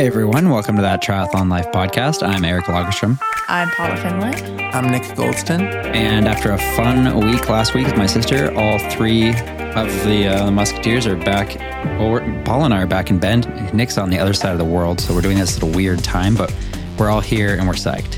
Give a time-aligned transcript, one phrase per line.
[0.00, 2.26] Hey everyone, welcome to that Triathlon Life podcast.
[2.26, 3.20] I'm Eric Lagerstrom.
[3.48, 4.64] I'm Paula Findlay.
[4.72, 5.60] I'm Nick Goldston.
[5.94, 10.50] And after a fun week last week with my sister, all three of the, uh,
[10.50, 11.54] Musketeers are back.
[11.98, 13.74] Well, we're, Paul and I are back in Bend.
[13.74, 16.02] Nick's on the other side of the world, so we're doing this at a weird
[16.02, 16.50] time, but
[16.98, 18.16] we're all here and we're psyched.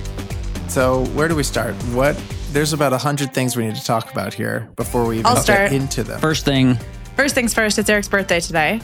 [0.71, 1.75] So, where do we start?
[1.95, 2.15] What?
[2.53, 5.35] There's about a hundred things we need to talk about here before we even I'll
[5.35, 5.73] get start.
[5.73, 6.21] into them.
[6.21, 6.79] First thing,
[7.17, 8.81] First things first, it's Eric's birthday today.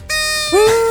[0.51, 0.88] Woo!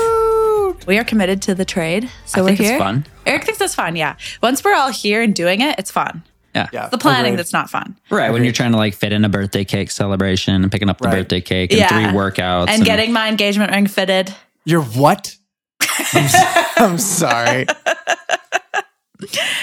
[0.89, 2.79] We are committed to the trade, so I we're think it's here.
[2.79, 3.05] fun.
[3.27, 3.95] Eric thinks that's fun.
[3.95, 6.23] Yeah, once we're all here and doing it, it's fun.
[6.55, 6.67] yeah.
[6.73, 7.39] Yeah, The planning agreed.
[7.41, 10.63] that's not fun, Right, when you're trying to like fit in a birthday cake celebration
[10.63, 11.17] and picking up the Right.
[11.19, 11.89] birthday cake and Yeah.
[11.89, 14.35] three workouts and getting my engagement ring fitted.
[14.65, 15.37] You're what?
[15.83, 17.67] I'm, s- I'm sorry.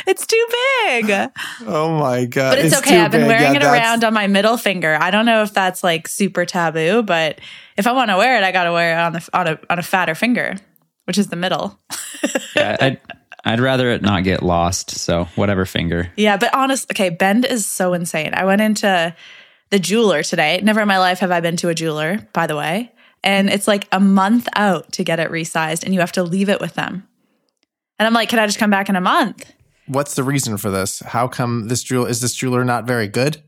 [0.06, 0.46] It's too
[0.86, 1.10] big,
[1.66, 2.52] Oh my god!
[2.52, 3.00] but it's, too okay.
[3.02, 3.28] I've been big.
[3.30, 4.96] wearing Yeah, it that's- around on my middle finger.
[5.02, 7.40] I don't know if that's like super taboo, but
[7.78, 9.60] if I want to wear it, I got to wear it on the on a
[9.72, 10.56] on a fatter finger,
[11.06, 11.80] which is the middle.
[12.56, 13.02] yeah, I'd,
[13.44, 16.12] I'd rather it not get lost, so whatever finger.
[16.18, 18.34] Yeah, but honest, okay, Bend is so insane.
[18.34, 19.16] I went into
[19.70, 20.60] the jeweler today.
[20.64, 22.92] Never in my life have I been to a jeweler, by the way.
[23.24, 26.50] And it's like a month out to get it resized, and you have to leave
[26.50, 27.08] it with them.
[27.98, 29.52] And I'm like, can I just come back in a month?
[29.88, 31.00] What's the reason for this?
[31.00, 33.42] How come this jeweler is this jeweler not very good?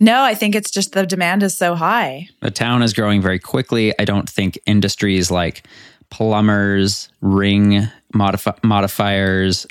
[0.00, 2.28] No, I think it's just the demand is so high.
[2.40, 3.92] The town is growing very quickly.
[3.98, 5.66] I don't think industries like
[6.14, 9.66] plumbers, ring modifi- modifiers,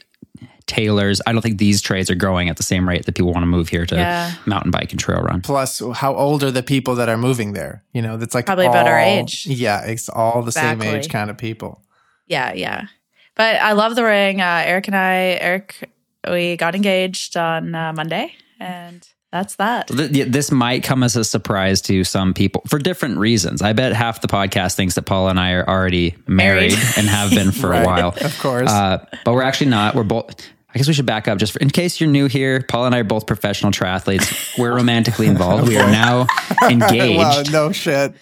[0.65, 3.43] tailors, I don't think these trades are growing at the same rate that people want
[3.43, 4.33] to move here to Yeah.
[4.45, 5.39] mountain bike and trail run.
[5.41, 7.83] Plus, how old are the people that are moving there?
[7.93, 9.45] You know, that's like Probably about our age.
[9.47, 11.81] Yeah, it's all the same age kind of people.
[12.27, 12.87] Yeah, yeah.
[13.35, 14.41] But I love the ring.
[14.41, 15.89] Uh, Eric and I, Eric,
[16.29, 19.87] we got engaged on uh, Monday, and that's that.
[19.87, 23.63] This might come as a surprise to some people for different reasons.
[23.63, 26.73] I bet half the podcast thinks that Paula and I are already married, Married.
[26.97, 28.15] and have been for Right, a while.
[28.21, 28.69] of course.
[28.69, 29.95] Uh, but we're actually not.
[29.95, 30.35] We're both.
[30.75, 32.63] I guess we should back up just for, in case you're new here.
[32.67, 34.57] Paula and I are both professional triathletes.
[34.57, 35.67] We're romantically involved.
[35.67, 36.25] We are now
[36.69, 37.17] engaged.
[37.17, 38.13] Wow, no shit.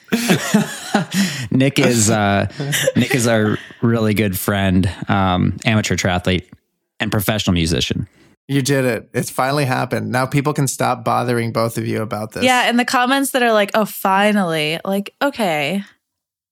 [1.51, 2.47] Nick is uh,
[2.95, 6.45] Nick is our really good friend, um, amateur triathlete,
[6.99, 8.07] and professional musician.
[8.47, 9.09] You did it.
[9.13, 10.11] It's finally happened.
[10.11, 12.43] Now people can stop bothering both of you about this.
[12.43, 15.83] Yeah, and the comments that are like, "Oh, finally!" Like, okay,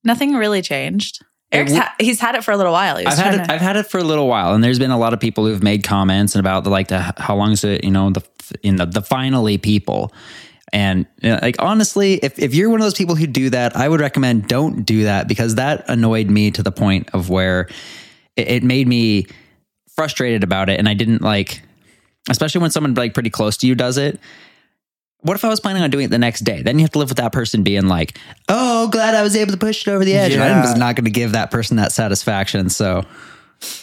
[0.04, 1.20] nothing really changed.
[1.52, 2.96] Eric's ha- he's had it for a little while.
[2.98, 3.46] I've had it.
[3.46, 5.46] to- I've had it for a little while, and there's been a lot of people
[5.46, 7.84] who've made comments and about the like the how long is it?
[7.84, 8.24] You know, the
[8.64, 10.14] in the the finally people.
[10.72, 13.76] And you know, like honestly, if if you're one of those people who do that,
[13.76, 17.68] I would recommend don't do that because that annoyed me to the point of where
[18.36, 19.26] it, it made me
[19.96, 21.64] frustrated about it, and I didn't like,
[22.28, 24.20] especially when someone like pretty close to you does it.
[25.22, 26.62] What if I was planning on doing it the next day?
[26.62, 29.52] Then you have to live with that person being like, "Oh, glad I was able
[29.52, 30.62] to push it over the edge." And I Yeah.
[30.62, 32.70] was not going to give that person that satisfaction.
[32.70, 33.04] So,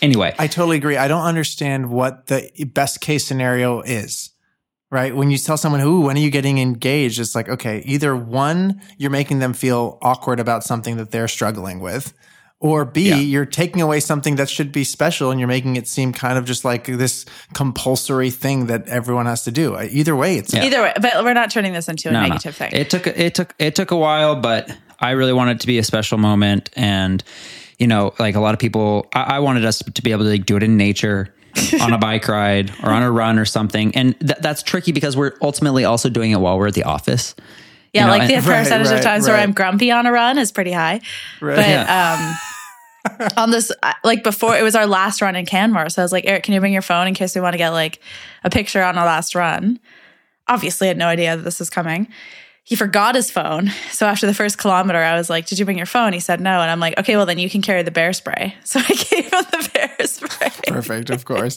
[0.00, 0.96] anyway, I totally agree.
[0.96, 4.30] I don't understand what the best case scenario is.
[4.88, 5.14] Right?
[5.14, 8.80] When you tell someone, "Ooh, when are you getting engaged?" It's like, okay, either one,
[8.96, 12.14] you're making them feel awkward about something that they're struggling with,
[12.58, 13.16] or B, Yeah.
[13.16, 16.44] you're taking away something that should be special and you're making it seem kind of
[16.46, 19.74] just like this compulsory thing that everyone has to do.
[19.74, 22.28] Uh, either way, it's Either way, but we're not turning this into a no, no.
[22.28, 22.70] negative thing.
[22.72, 25.78] It took it took it took a while, but I really wanted it to be
[25.78, 27.22] a special moment, and
[27.78, 30.30] you know, like a lot of people, I, I wanted us to be able to
[30.30, 31.32] like, do it in nature.
[31.80, 33.96] on a bike ride or on a run or something.
[33.96, 37.34] And th- that's tricky because we're ultimately also doing it while we're at the office.
[37.96, 39.42] Yeah, know, like the and- percentage Right, of times where right.
[39.42, 41.00] I'm grumpy on a run is pretty high.
[41.40, 41.58] But
[43.18, 43.70] um, on this,
[44.04, 45.88] like before, it was our last run in Canmore.
[45.88, 47.58] So I was like, Eric, can you bring your phone in case we want to
[47.58, 48.00] get like
[48.44, 49.78] a picture on our last run?
[50.48, 52.08] Obviously, I had no idea that this was coming.
[52.62, 53.70] He forgot his phone.
[53.92, 56.12] So after the first kilometer, I was like, Did you bring your phone?
[56.12, 56.60] He said no.
[56.60, 58.54] And I'm like, Okay, well, then you can carry the bear spray.
[58.64, 60.50] So I gave him the bear spray.
[60.66, 61.56] perfect, of course.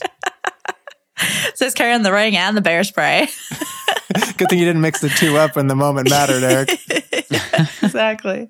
[1.56, 3.28] So he's carrying the ring and the bear spray.
[4.38, 6.70] Good thing you didn't mix the two up when the moment mattered, Eric.
[7.84, 8.50] exactly.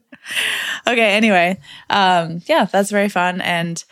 [0.87, 1.59] Okay, anyway.
[1.89, 3.41] Um, yeah, that's very fun.
[3.41, 3.83] And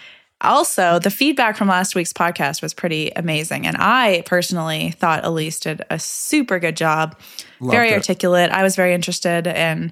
[0.41, 3.65] also, the feedback from last week's podcast was pretty amazing.
[3.65, 7.17] And I personally thought Elise did a super good job.
[7.59, 7.95] very it.
[7.95, 8.51] articulate.
[8.51, 9.91] I was very interested and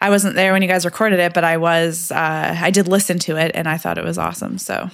[0.00, 3.18] I wasn't there when you guys recorded it, but I was, uh, I did listen
[3.20, 4.58] to it and I thought it was awesome.
[4.58, 4.90] So,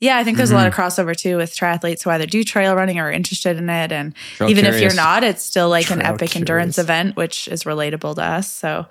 [0.00, 2.74] yeah, I think there's a lot of crossover too with triathletes who either do trail
[2.74, 3.90] running or are interested in it.
[3.92, 7.48] And Trail even if you're not, it's still like an Trail epic endurance event, which
[7.48, 8.50] is relatable to us.
[8.52, 8.86] So,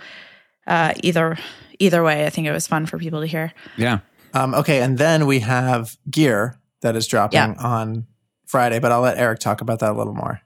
[0.66, 1.38] uh, either
[1.80, 3.54] either way, I think it was fun for people to hear.
[3.78, 4.00] Yeah.
[4.34, 7.54] Um, okay, and then we have gear that is dropping Yeah.
[7.60, 8.06] on
[8.46, 10.42] Friday, but I'll let Eric talk about that a little more.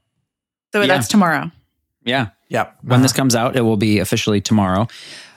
[0.73, 0.87] So Yeah.
[0.87, 1.51] that's tomorrow.
[2.03, 2.27] Yeah.
[2.49, 2.77] Yep.
[2.83, 4.87] When this comes out, it will be officially tomorrow.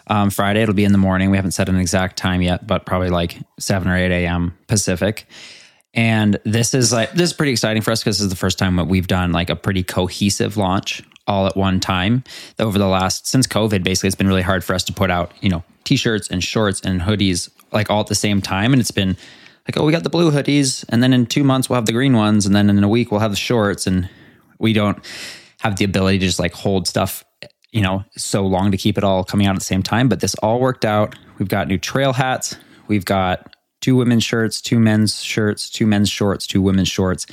[0.07, 1.31] Um, Friday, it'll be in the morning.
[1.31, 4.57] We haven't set an exact time yet, but probably like 7 or 8 a.m.
[4.67, 5.27] Pacific.
[5.95, 8.59] And this is like, this is pretty exciting for us because this is the first
[8.59, 12.25] time that we've done like a pretty cohesive launch all at one time.
[12.59, 15.33] Over the last, since COVID, basically, it's been really hard for us to put out,
[15.41, 18.73] you know, t shirts and shorts and hoodies like all at the same time.
[18.73, 19.17] And it's been
[19.67, 20.85] like, oh, we got the blue hoodies.
[20.89, 22.45] And then in two months, we'll have the green ones.
[22.45, 23.87] And then in a week, we'll have the shorts.
[23.87, 24.09] And
[24.59, 24.99] we don't
[25.61, 27.25] have the ability to just like hold stuff,
[27.75, 30.09] you know, so long to keep it all coming out at the same time.
[30.09, 31.17] But this all worked out.
[31.39, 32.57] We've got new trail hats.
[32.87, 37.27] We've got two women's shirts, two men's shirts, two men's shorts, two women's shorts.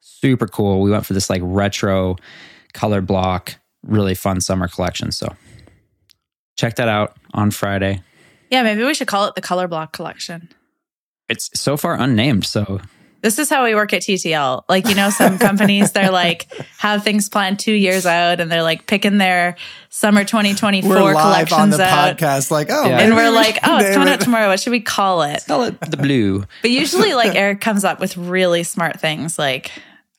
[0.00, 0.80] Super cool.
[0.82, 2.16] We went for this like retro
[2.74, 5.10] color block, really fun summer collection.
[5.10, 5.34] So
[6.56, 8.02] check that out on Friday.
[8.50, 10.48] Yeah, maybe we should call it the color block collection.
[11.28, 12.46] It's so far unnamed.
[12.46, 12.80] So
[13.22, 14.62] This is how we work at TTL.
[14.68, 16.46] Like, you know, some companies, they're like,
[16.78, 19.56] have things planned two years out and they're like picking their
[19.88, 21.16] summer 2024 We're live
[21.48, 22.16] collections on the out.
[22.18, 22.50] podcast.
[22.50, 23.00] Like, oh, Yeah.
[23.00, 24.12] And we're like, oh, it's name coming it.
[24.12, 24.48] out tomorrow.
[24.48, 25.44] What should we call it?
[25.48, 26.44] call it the blue.
[26.62, 29.72] But usually, like, Eric comes up with really smart things, like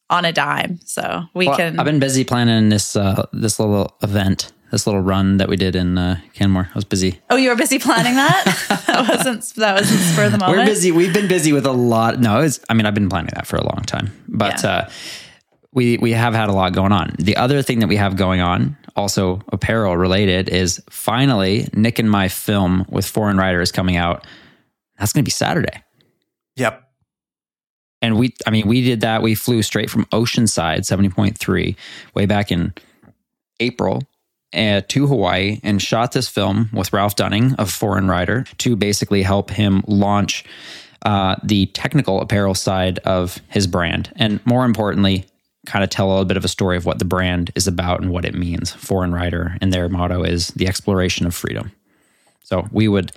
[0.10, 0.80] on a dime.
[0.86, 1.80] So we Well, can.
[1.80, 5.76] I've been busy planning this uh, this little event, this little run that we did
[5.76, 6.70] in uh, Canmore.
[6.70, 7.20] I was busy.
[7.30, 8.44] oh, you were busy planning that?
[8.88, 10.58] that wasn't that wasn't spur of the moment.
[10.60, 10.92] We're busy.
[10.92, 12.20] We've been busy with a lot.
[12.20, 14.70] No, it's, I mean, I've been planning that for a long time, but Yeah.
[14.70, 14.90] uh,
[15.74, 17.14] we we have had a lot going on.
[17.20, 22.10] The other thing that we have going on, also apparel related, is finally Nick and
[22.10, 24.26] my film with Foreign Rider is coming out.
[24.98, 25.84] That's going to be Saturday.
[26.56, 26.84] Yep.
[28.02, 29.22] And we, I mean, we did that.
[29.22, 31.76] We flew straight from Oceanside, 70.3,
[32.14, 32.74] way back in
[33.60, 34.04] April
[34.54, 39.24] uh, to Hawaii and shot this film with Ralph Dunning of Foreign Rider to basically
[39.24, 40.46] help him launch
[41.04, 44.12] uh, the technical apparel side of his brand.
[44.16, 45.26] And more importantly,
[45.66, 48.02] kind of tell a little bit of a story of what the brand is about
[48.02, 48.72] and what it means.
[48.72, 51.72] Foreign Rider and their motto is the exploration of freedom.
[52.44, 53.12] So we would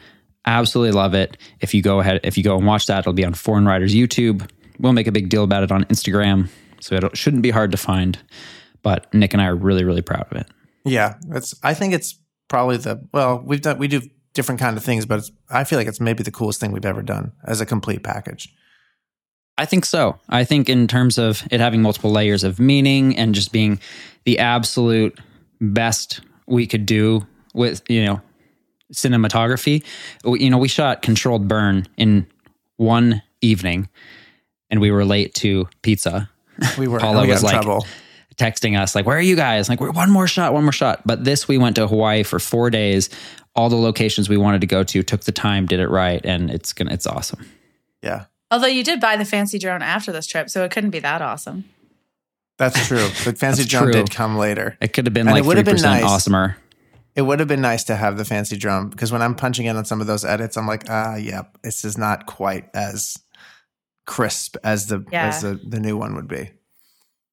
[0.47, 3.01] absolutely love it if you go ahead if you go and watch that.
[3.01, 4.49] It'll be on Foreign Riders YouTube.
[4.79, 6.49] We'll make a big deal about it on Instagram,
[6.81, 8.19] so it shouldn't be hard to find.
[8.83, 10.47] But Nick and I are really really proud of it.
[10.85, 11.55] Yeah, it's.
[11.63, 12.19] I think it's
[12.49, 13.43] probably the well.
[13.45, 14.01] We've done we do
[14.33, 16.85] different kind of things, but it's, I feel like it's maybe the coolest thing we've
[16.85, 18.49] ever done as a complete package.
[19.59, 20.19] I think so.
[20.29, 23.79] I think in terms of it having multiple layers of meaning and just being
[24.25, 25.19] the absolute
[25.61, 28.21] best we could do with you know
[28.95, 29.85] cinematography.
[30.25, 32.27] We- You know, we shot controlled burn in
[32.77, 33.89] one evening,
[34.71, 36.31] and we were late to pizza.
[36.79, 37.87] We were Paula oh, we was in like- trouble.
[38.41, 41.03] Texting us like, "Where are you guys?" Like, "We're one more shot, one more shot."
[41.07, 43.11] But this, we went to Hawaii for four days.
[43.55, 46.51] All the locations we wanted to go to, took the time, did it right, and
[46.51, 47.47] it's gonna, it's awesome.
[48.03, 51.01] Yeah, Although you did buy the fancy drone after this trip, so it couldn't be
[51.01, 51.65] that awesome.
[52.59, 53.09] that's true.
[53.25, 53.93] But fancy drone true.
[53.93, 54.77] did come later.
[54.81, 56.11] It could have been And it like would three have been percent nice.
[56.29, 56.55] awesomer.
[57.17, 59.77] It would have been nice to have the fancy drum because when I'm punching in
[59.77, 63.19] on some of those edits, I'm like, ah, yep, this is not quite as
[64.07, 65.27] crisp as the Yeah.
[65.29, 66.51] as the, the new one would be.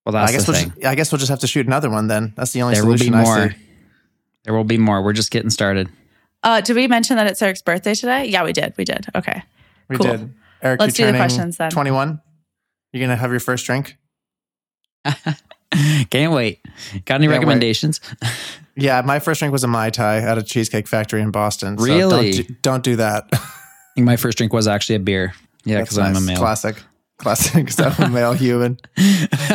[0.07, 0.69] Well, that's I guess the we'll thing.
[0.71, 2.31] just, I guess we'll just have to shoot another one then.
[2.38, 3.50] That's the only there will be solution I more.
[3.50, 3.56] see.
[4.45, 5.04] There will be more.
[5.04, 5.89] We're just getting started.
[6.44, 8.25] Uh, did we mention that it's Eric's birthday today?
[8.27, 8.74] Yeah, we did.
[8.77, 9.06] We did.
[9.15, 9.44] Okay.
[9.89, 10.06] We Cool.
[10.07, 10.33] did.
[10.62, 11.71] Eric, Let's do you're the questions then.
[11.71, 12.21] 21.
[12.94, 13.98] You're gonna have your first drink.
[16.09, 16.62] Can't wait.
[17.06, 17.27] Got any Can't wait.
[17.30, 18.00] recommendations?
[18.80, 21.80] Yeah, my first drink was a mai tai at a cheesecake factory in Boston.
[21.80, 22.31] So Really?
[22.31, 23.25] Don't do, don't do that.
[23.33, 23.38] I
[23.95, 25.33] think my first drink was actually a beer.
[25.65, 26.27] Yeah, That's because I'm a nice.
[26.27, 26.38] male.
[26.38, 26.75] Classic.
[27.18, 27.68] Classic.
[27.80, 28.78] I'm male human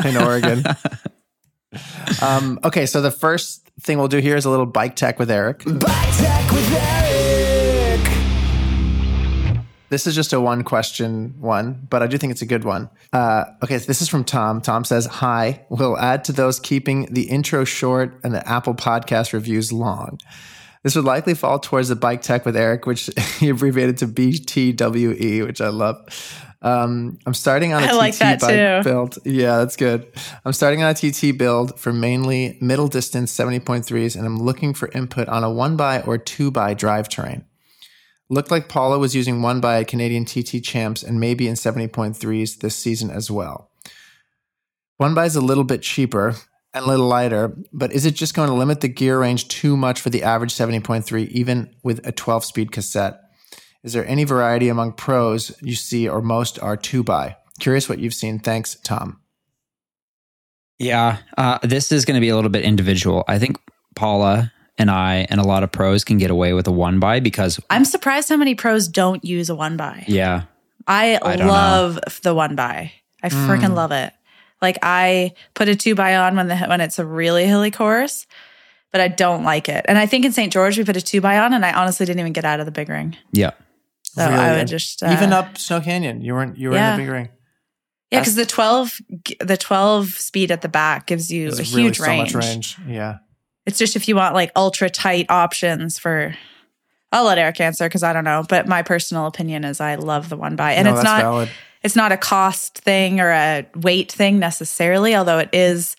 [0.05, 0.65] in Oregon.
[2.21, 5.31] Um, okay, so the first thing we'll do here is a little bike tech with
[5.31, 5.65] Eric.
[5.65, 7.13] Bike Tech with Eric.
[9.89, 12.89] This is just a one question one, but I do think it's a good one.
[13.13, 14.63] Uh, okay, so this is from Tom.
[14.63, 19.35] Tom says, Hi, we'll add to those keeping the intro short and the Apple podcast
[19.35, 20.19] reviews long.
[20.83, 25.47] This would likely fall towards the bike tech with Eric, which he abbreviated to BTWE,
[25.47, 25.97] which I love.
[26.63, 28.89] Um, I'm starting on a I TT like bike too.
[28.89, 29.19] build.
[29.25, 30.07] Yeah, that's good.
[30.45, 34.89] I'm starting on a TT build for mainly middle distance 70.3s, and I'm looking for
[34.93, 37.45] input on a one by or two by drivetrain.
[38.31, 42.77] Looked like Paula was using one by Canadian TT champs and maybe in 70.3s this
[42.77, 43.71] season as well.
[44.97, 46.37] One by is a little bit cheaper
[46.73, 49.77] and a little lighter, but is it just going to limit the gear range too
[49.77, 53.21] much for the average 70.3, even with a 12 speed cassette?
[53.85, 57.37] Is there any variety among pros you see, or most are two by?
[57.59, 58.39] Curious what you've seen.
[58.39, 59.21] Thanks, Tom.
[60.79, 63.25] Yeah, uh, this is going to be a little bit individual.
[63.29, 63.59] I think
[63.95, 67.21] Paula and I and a lot of pros can get away with a one by
[67.21, 70.05] because I'm surprised how many pros don't use a one by.
[70.09, 70.45] yeah,
[70.87, 72.93] I, I don't love the one by.
[73.23, 73.75] I freaking Mm.
[73.77, 74.13] love it.
[74.61, 78.27] Like I put a two by on when the when it's a really hilly course
[78.91, 79.87] but I don't like it.
[79.89, 80.53] And I think in St.
[80.53, 82.67] George we put a two by on, and I honestly didn't even get out of
[82.67, 83.17] the big ring.
[83.33, 83.53] Yeah.
[84.15, 84.39] So Really?
[84.41, 86.93] I would just uh, Even up Snow Canyon, you weren't you were Yeah.
[86.95, 87.29] in the big ring.
[88.11, 88.93] yeah, because the twelve
[89.41, 92.35] the twelve speed at the back gives you a really huge so range.
[92.35, 92.77] much range.
[92.87, 93.19] Yeah.
[93.65, 96.35] It's just if you want like ultra tight options for.
[97.15, 100.31] I'll let Eric answer because I don't know, but my personal opinion is I love
[100.31, 101.51] the one by, and No, it's not valid.
[101.83, 105.95] it's not a cost thing or a weight thing necessarily, although it is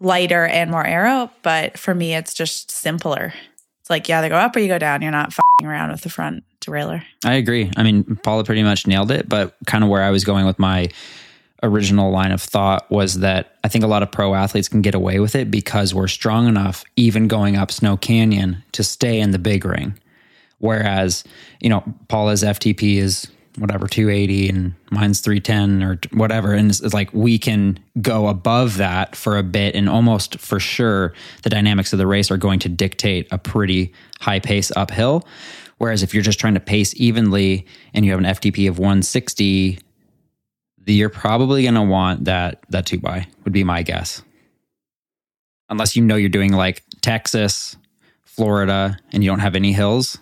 [0.00, 1.30] lighter and more aero.
[1.42, 3.34] But for me, it's just simpler.
[3.80, 5.02] It's like yeah, either go up or you go down.
[5.02, 6.42] You're not fucking around with the front
[7.24, 7.70] I agree.
[7.76, 10.58] I mean, Paula pretty much nailed it, but kind of where I was going with
[10.58, 10.88] my
[11.62, 14.94] original line of thought was that I think a lot of pro athletes can get
[14.94, 19.30] away with it because we're strong enough, even going up Snow Canyon, to stay in
[19.30, 19.98] the big ring.
[20.58, 21.24] Whereas,
[21.60, 26.92] you know, Paula's FTP is whatever 280 and mine's 310 or whatever and it's, it's
[26.92, 31.90] like we can go above that for a bit and almost for sure the dynamics
[31.92, 35.26] of the race are going to dictate a pretty high pace uphill
[35.78, 39.78] whereas if you're just trying to pace evenly and you have an FTP of 160
[40.94, 44.22] you're probably going to want that that 2 by would be my guess.
[45.68, 47.76] Unless you know you're doing like Texas
[48.24, 50.18] Florida and you don't have any hills.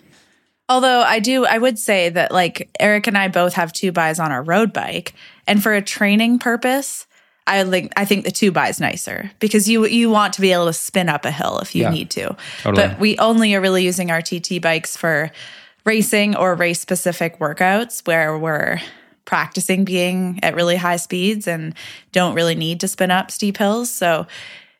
[0.68, 4.18] Although I do, I would say that like Eric and I both have two buys
[4.18, 5.12] on our road bike,
[5.46, 7.03] and for a training purpose,
[7.46, 10.52] I like I think the two by is nicer because you you want to be
[10.52, 11.90] able to spin up a hill if you Yeah.
[11.90, 12.36] need to.
[12.62, 12.88] Totally.
[12.88, 15.30] But we only are really using our TT bikes for
[15.84, 18.80] racing or race specific workouts where we're
[19.26, 21.74] practicing being at really high speeds and
[22.12, 23.90] don't really need to spin up steep hills.
[23.92, 24.26] So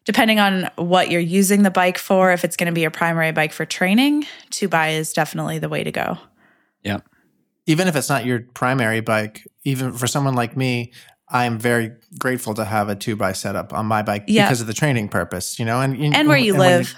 [0.04, 3.32] depending on what you're using the bike for, if it's going to be your primary
[3.32, 6.18] bike for training, two by is definitely the way to go.
[6.82, 7.00] yeah
[7.66, 10.92] even if it's not your primary bike, even for someone like me,
[11.28, 14.44] I'm very grateful to have a two by setup on my bike Yeah.
[14.46, 16.94] because of the training purpose, you know, and And where you when live.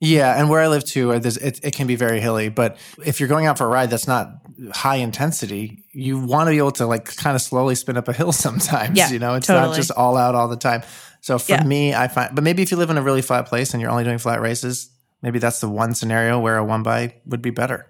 [0.00, 2.48] yeah, and where I live too, uh, it, it can be very hilly.
[2.50, 4.30] But if you're going out for a ride that's not
[4.72, 8.12] high intensity, you want to be able to like kind of slowly spin up a
[8.12, 8.96] hill sometimes.
[8.96, 10.82] Yeah, you know, it's not just all out all the time.
[11.20, 11.64] So for Yeah.
[11.64, 13.90] me, I find, but maybe if you live in a really flat place and you're
[13.90, 14.88] only doing flat races,
[15.20, 17.86] maybe that's the one scenario where a one by would be better,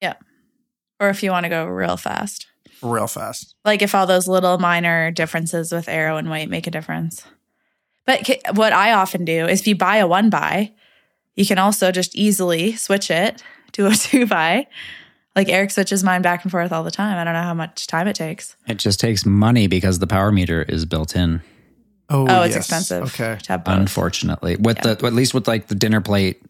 [0.00, 0.14] Yeah,
[0.98, 2.48] Or if you want to go real fast.
[2.82, 3.54] Real fast.
[3.64, 7.22] Like if all those little minor differences with aero and weight make a difference.
[8.06, 10.72] But ca- what I often do is if you buy a one by,
[11.36, 13.42] you can also just easily switch it
[13.72, 14.66] to a two by.
[15.36, 17.16] Like Eric switches mine back and forth all the time.
[17.16, 18.56] I don't know how much time it takes.
[18.66, 21.40] It just takes money because the power meter is built in.
[22.10, 22.64] Oh, Oh, it's yes.
[22.64, 23.38] expensive Okay.
[23.44, 23.78] to have both.
[23.78, 26.42] Unfortunately, with the at least with like the dinner plate,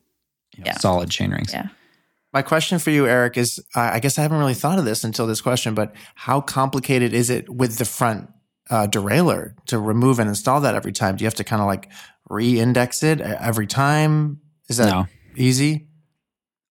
[0.57, 0.78] you know, Yeah.
[0.78, 1.52] solid chain rings.
[1.52, 1.69] Yeah.
[2.33, 5.05] My question for you, Eric, is uh, I guess I haven't really thought of this
[5.05, 8.31] until this question, but how complicated is it with the front
[8.71, 11.17] uh, derailleur to remove and install that every time?
[11.17, 11.91] Do you have to kind of like
[12.31, 14.41] re-index it every time?
[14.69, 15.07] Is that No.
[15.37, 15.89] easy?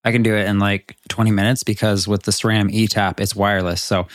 [0.04, 3.84] I can do it in like 20 minutes because with the SRAM ETAP, it's wireless.
[3.84, 4.08] So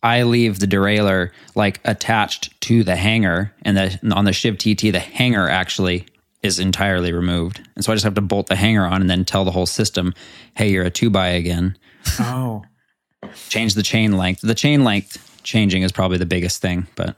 [0.00, 4.92] I leave the derailleur like attached to the hanger, and the, on the Shiv TT,
[4.92, 6.06] the hanger actually
[6.44, 7.66] is entirely removed.
[7.74, 9.66] And so I just have to bolt the hanger on and then tell the whole
[9.66, 10.14] system,
[10.56, 11.76] hey, you're a two by again.
[12.20, 12.62] Oh,
[13.48, 14.42] Change the chain length.
[14.42, 17.16] The chain length changing is probably the biggest thing, but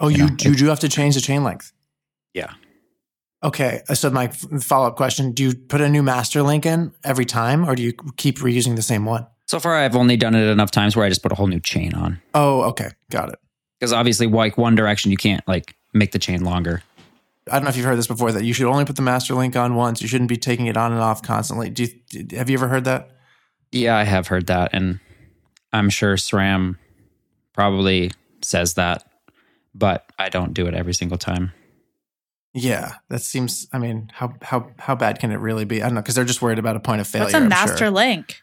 [0.00, 1.72] oh, You you, know, you do have to change the chain length.
[2.34, 2.52] yeah.
[3.44, 6.92] Okay, uh, so my follow up question: Do you put a new master link in
[7.04, 9.26] every time, or do you keep reusing the same one?
[9.46, 11.60] So far, I've only done it enough times where I just put a whole new
[11.60, 12.18] chain on.
[12.34, 13.38] Oh, okay, got it.
[13.78, 16.82] Because obviously, like one direction, you can't like make the chain longer.
[17.48, 19.34] I don't know if you've heard this before that you should only put the master
[19.34, 20.02] link on once.
[20.02, 21.70] You shouldn't be taking it on and off constantly.
[21.70, 23.10] Do you, have you ever heard that?
[23.72, 25.00] Yeah, I have heard that, and
[25.72, 26.76] I'm sure SRAM
[27.52, 28.10] probably
[28.42, 29.04] says that,
[29.74, 31.52] but I don't do it every single time.
[32.54, 33.68] Yeah, that seems.
[33.72, 35.82] I mean, how how how bad can it really be?
[35.82, 37.26] I don't know because they're just worried about a point of failure.
[37.26, 37.90] What's a I'm master Sure.
[37.90, 38.40] link?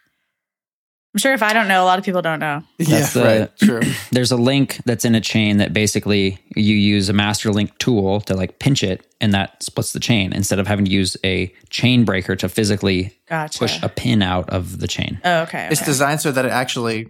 [1.14, 2.64] I'm sure if I don't know, a lot of people don't know.
[2.80, 3.58] Yeah, That's the- right.
[3.60, 3.82] True.
[4.12, 8.20] There's a link that's in a chain that basically you use a master link tool
[8.22, 11.54] to like pinch it, and that splits the chain instead of having to use a
[11.70, 13.60] chain breaker to physically Gotcha.
[13.60, 15.22] push a pin out of the chain.
[15.24, 15.68] oh, okay.
[15.72, 17.04] It's designed so that it actually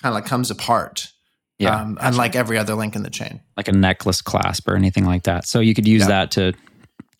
[0.00, 1.12] kind of like comes apart.
[1.58, 3.40] Yeah, um, unlike every other link in the chain.
[3.56, 5.44] like a necklace clasp or anything like that.
[5.46, 6.08] So you could use Yeah.
[6.08, 6.52] that to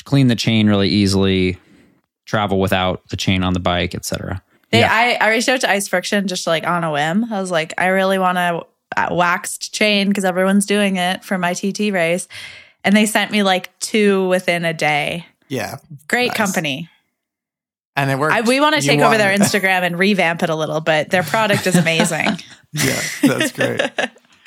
[0.04, 1.58] clean the chain really easily,
[2.24, 4.40] travel without the chain on the bike, etc.
[4.70, 4.88] They, Yeah.
[4.92, 7.32] I, I reached out to Ice Friction just like on a whim.
[7.32, 8.62] I was like, I really want a
[8.96, 12.26] a waxed chain because everyone's doing it for my TT race.
[12.84, 15.26] And they sent me like two within a day.
[15.48, 15.76] Yeah,
[16.08, 16.36] Great Nice.
[16.36, 16.88] company.
[17.96, 18.34] and it works.
[18.34, 19.36] I, we want to You take over their.
[19.38, 22.26] Instagram and revamp it a little, but their product is amazing.
[22.72, 23.80] yeah, that's great.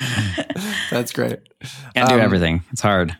[0.90, 1.38] that's great.
[1.94, 2.62] Can't do Um, everything.
[2.72, 3.16] It's hard.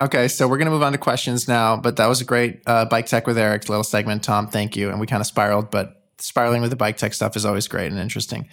[0.00, 2.62] Okay, so we're going to move on to questions now, but that was a great
[2.66, 4.46] uh, bike tech with Eric little segment, Tom.
[4.46, 4.90] Thank you.
[4.90, 7.90] And we kind of spiraled, but spiraling with the bike tech stuff is always great
[7.90, 8.48] and interesting.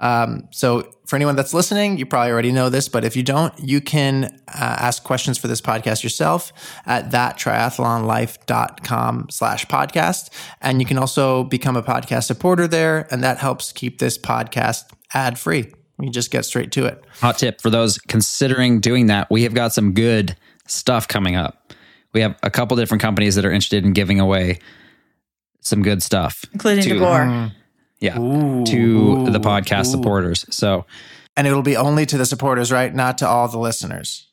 [0.00, 3.56] Um, so for anyone that's listening, you probably already know this, but if you don't,
[3.60, 6.52] you can uh, ask questions for this podcast yourself
[6.84, 10.30] at thattriathlonlife.com slash podcast.
[10.60, 14.82] And you can also become a podcast supporter there, and that helps keep this podcast
[15.14, 15.72] ad free.
[15.96, 17.04] We just get straight to it.
[17.20, 20.36] Hot tip for those considering doing that, we have got some good
[20.70, 21.72] stuff coming up.
[22.14, 24.58] We have a couple different companies that are interested in giving away
[25.60, 27.46] some good stuff, including to- DeBoer.
[27.46, 27.50] Uh,
[28.00, 29.90] yeah, Ooh, to the podcast ooh.
[29.90, 30.46] supporters.
[30.50, 30.86] So,
[31.36, 32.94] And it'll be only to the supporters, right?
[32.94, 34.28] Not to all the listeners.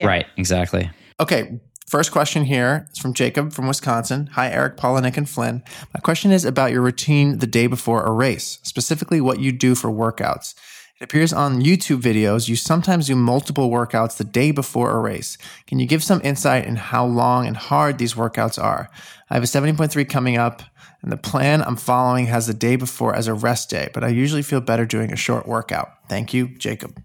[0.00, 0.06] Yeah.
[0.08, 0.90] right, exactly.
[1.20, 4.28] Okay, first question here is from Jacob from Wisconsin.
[4.32, 5.62] Hi, Eric, Paula, Nick, and Flynn.
[5.94, 9.74] My question is about your routine the day before a race, specifically what you do
[9.74, 10.54] for workouts.
[10.98, 15.36] It appears on YouTube videos you sometimes do multiple workouts the day before a race.
[15.66, 18.88] Can you give some insight in how long and hard these workouts are?
[19.28, 20.62] I have a 70.3 coming up,
[21.02, 24.08] and the plan I'm following has the day before as a rest day, but I
[24.08, 25.90] usually feel better doing a short workout.
[26.08, 27.02] Thank you, Jacob.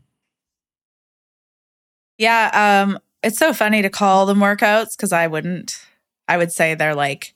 [2.18, 5.86] Yeah, um, it's so funny to call them workouts because I wouldn't.
[6.30, 7.34] I would say they're like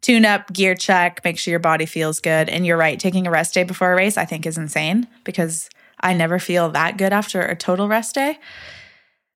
[0.00, 2.48] tune up, gear check, make sure your body feels good.
[2.48, 5.68] And you're right, taking a rest day before a race, I think is insane because
[6.00, 8.38] I never feel that good after a total rest day.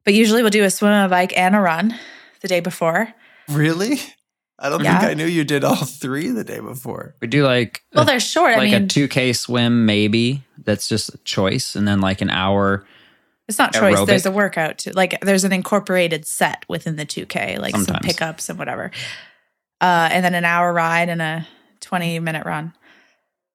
[0.04, 1.94] But usually we'll do a swim, a bike, and a run
[2.40, 3.12] the day before.
[3.48, 3.98] Really?
[4.58, 4.98] I don't Yeah.
[5.00, 7.14] think I knew you did all three the day before.
[7.20, 8.52] We do like Well, a, they're short.
[8.56, 10.42] like I mean, a 2K swim, maybe.
[10.62, 11.74] That's just a choice.
[11.74, 12.86] And then like an hour.
[13.48, 13.98] it's not choice.
[13.98, 14.06] aerobic.
[14.06, 14.90] There's a workout too.
[14.92, 18.90] Like there's an incorporated set within the 2K, like some pickups and whatever.
[19.80, 21.46] Uh, and then an hour ride and a
[21.80, 22.72] 20 minute run.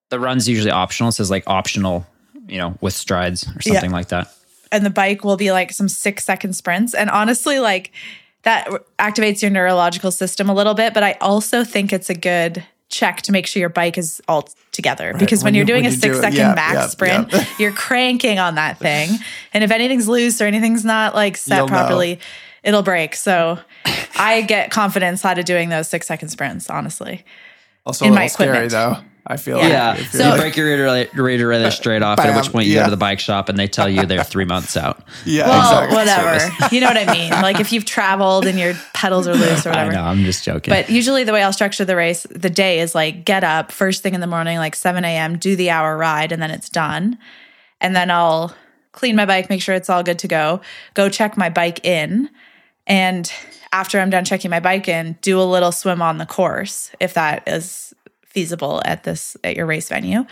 [0.09, 1.09] The run's usually optional.
[1.09, 2.05] It says like optional,
[2.49, 3.73] you know, with strides or Yeah.
[3.73, 4.33] something like that.
[4.71, 6.93] and the bike will be like some six second sprints.
[6.93, 7.91] And honestly, like
[8.43, 8.67] that
[8.99, 10.93] activates your neurological system a little bit.
[10.93, 14.47] But I also think it's a good check to make sure your bike is all
[14.71, 16.73] together because when, when you're doing when a you do six it, second yeah, max
[16.75, 17.45] yeah, sprint, yeah.
[17.59, 19.09] you're cranking on that thing.
[19.53, 21.71] And if anything's loose or anything's not like set You'll know.
[21.73, 22.19] properly,
[22.63, 23.15] it'll break.
[23.15, 23.59] So
[24.17, 27.25] I get confidence out of doing those six second sprints, honestly.
[27.85, 28.71] Also, In a my little scary equipment.
[28.71, 29.08] though.
[29.27, 29.63] I feel Yeah.
[29.63, 29.93] like Yeah.
[29.95, 32.73] if So you're- you break your radiator reader rather straight off, at which point you
[32.73, 32.79] Yeah.
[32.81, 35.03] go to the bike shop and they tell you they're three months out.
[35.25, 35.95] yeah, Well, exactly.
[35.97, 36.65] whatever.
[36.75, 37.29] you know what I mean?
[37.31, 39.69] Like if you've traveled and your pedals are loose or whatever.
[39.77, 39.91] I whatever.
[39.93, 40.03] know.
[40.03, 40.73] I'm just joking.
[40.73, 44.01] But usually, the way I'll structure the race, the day is like get up first
[44.03, 47.17] thing in the morning, like 7 a.m., do the hour ride, and then it's done.
[47.81, 48.55] And then I'll
[48.93, 50.61] clean my bike, make sure it's all good to go,
[50.95, 52.29] go check my bike in.
[52.87, 53.31] And
[53.71, 57.13] after I'm done checking my bike in, do a little swim on the course if
[57.13, 57.93] that is
[58.29, 60.25] feasible at this at your race venue.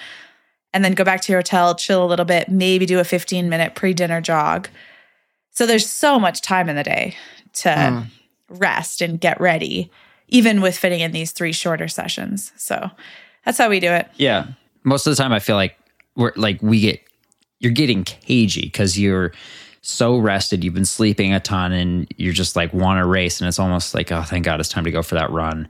[0.73, 3.49] And then go back to your hotel, chill a little bit, maybe do a 15
[3.49, 4.69] minute pre dinner jog.
[5.51, 7.15] So there's so much time in the day
[7.53, 8.09] to
[8.49, 8.55] hmm.
[8.55, 9.89] rest and get ready,
[10.27, 12.51] even with fitting in these three shorter sessions.
[12.57, 12.91] So
[13.43, 14.07] that's how we do it.
[14.15, 14.47] yeah.
[14.83, 15.77] Most of the time I feel like
[16.15, 17.01] we're like we get
[17.59, 19.33] you're getting cagey because you're
[19.81, 23.47] so rested, you've been sleeping a ton and you're just like want to race and
[23.47, 25.67] it's almost like, oh thank God it's time to go for that run.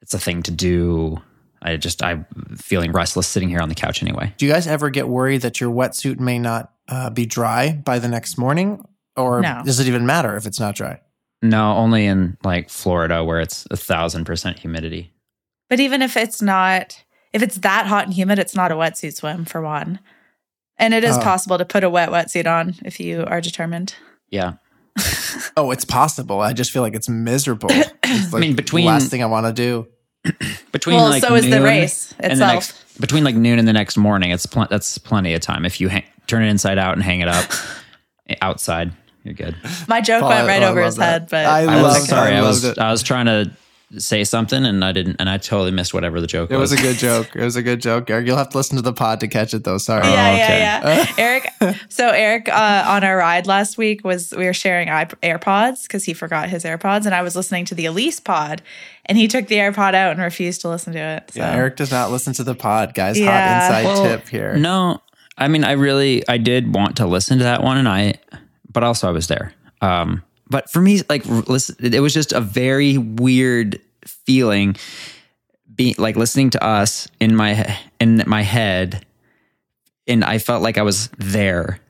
[0.00, 1.20] It's a thing to do.
[1.62, 2.24] I just I'm
[2.56, 4.32] feeling restless sitting here on the couch anyway.
[4.38, 7.98] Do you guys ever get worried that your wetsuit may not uh, be dry by
[7.98, 8.84] the next morning,
[9.16, 9.62] or No.
[9.64, 11.00] does it even matter if it's not dry?
[11.42, 15.12] No, only in like Florida where it's a thousand percent humidity.
[15.68, 19.14] But even if it's not, if it's that hot and humid, it's not a wetsuit
[19.14, 20.00] swim for one.
[20.78, 21.20] And it is Oh.
[21.20, 23.94] possible to put a wet wetsuit on if you are determined.
[24.30, 24.54] Yeah.
[25.56, 26.40] Oh, it's possible.
[26.40, 27.70] I just feel like it's miserable.
[28.10, 29.86] It's like mean, between- the last thing I want to do.
[30.72, 32.52] Between Well, like so is the noon race and the itself.
[32.54, 35.64] next between like noon and the next morning, it's pl- that's plenty of time.
[35.64, 37.48] If you hang, turn it inside out and hang it up
[38.42, 38.92] outside,
[39.24, 39.54] you're good.
[39.86, 41.04] My joke Paul, went right I over his that.
[41.22, 42.34] head, but I I was sorry.
[42.34, 42.78] I I was it.
[42.78, 43.50] I was trying to
[43.98, 46.72] say something and I didn't, and I totally missed whatever the joke It was.
[46.72, 47.36] It was a good joke.
[47.36, 48.26] It was a good joke, Eric.
[48.26, 49.78] You'll have to listen to the pod to catch it, though.
[49.78, 50.04] Sorry.
[50.06, 50.58] yeah, Oh, okay.
[50.58, 51.12] yeah, yeah.
[51.18, 55.84] Eric, so Eric uh, on our ride last week was we were sharing i- AirPods
[55.84, 58.60] because he forgot his AirPods, and I was listening to the Elise pod,
[59.08, 61.30] and he took the AirPod out and refused to listen to it.
[61.32, 61.40] So.
[61.40, 63.18] Yeah, Eric does not listen to the pod, guys.
[63.18, 63.60] Yeah.
[63.60, 64.56] Hot inside Well, tip here.
[64.56, 65.02] No,
[65.36, 68.14] I mean, I really, I did want to listen to that one, and I,
[68.72, 69.54] but also I was there.
[69.80, 74.76] Um, but for me, like, listen, it was just a very weird feeling,
[75.74, 79.06] being like listening to us in my in my head,
[80.06, 81.80] and I felt like I was there.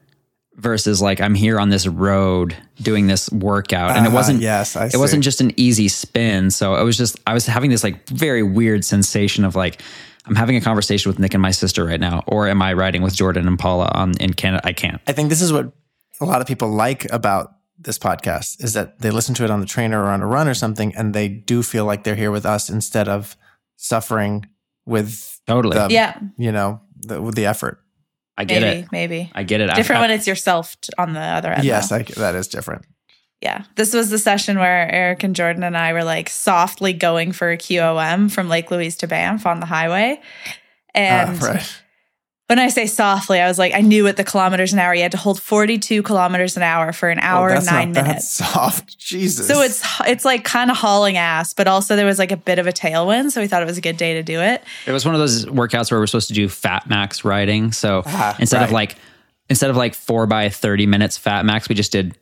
[0.58, 4.40] Versus like I'm here on this road doing this workout, and it Uh-huh, wasn't.
[4.42, 6.50] yes, I it wasn't just an easy spin.
[6.50, 9.80] So it was just I was having this like very weird sensation of like
[10.26, 13.02] I'm having a conversation with Nick and my sister right now, or am I riding
[13.02, 14.66] with Jordan and Paula on in Canada?
[14.66, 15.00] I can't.
[15.06, 15.72] I think this is what
[16.20, 19.60] a lot of people like about this podcast is that they listen to it on
[19.60, 22.32] the trainer or on a run or something, and they do feel like they're here
[22.32, 23.36] with us instead of
[23.76, 24.44] suffering
[24.84, 25.78] with Totally.
[25.78, 27.80] the, Yeah, you know, the, with the effort.
[28.38, 28.88] I get maybe, it.
[28.92, 29.31] maybe.
[29.35, 29.74] I get it.
[29.74, 31.64] Different I, when it's yourself t- on the other end.
[31.64, 31.92] yes.
[31.92, 32.87] I, that is different.
[33.42, 33.64] yeah.
[33.74, 37.51] This was the session where Eric and Jordan and I were like softly going for
[37.51, 40.20] a QOM from Lake Louise to Banff on the highway.
[40.94, 41.83] And Uh, right.
[42.48, 45.02] When I say softly, I was like, I knew at the kilometers an hour, you
[45.02, 48.38] had to hold 42 kilometers an hour for an hour Oh, and nine not minutes.
[48.38, 48.98] That soft.
[49.08, 49.46] Jesus.
[49.46, 52.58] So it's it's like kind of hauling ass, but also there was like a bit
[52.58, 54.62] of a tailwind, so we thought it was a good day to do it.
[54.87, 57.72] It was one of those workouts where we're supposed to do fat max riding.
[57.72, 58.96] So Ah, instead of like
[59.50, 62.16] instead of like four by thirty minutes fat max, we just did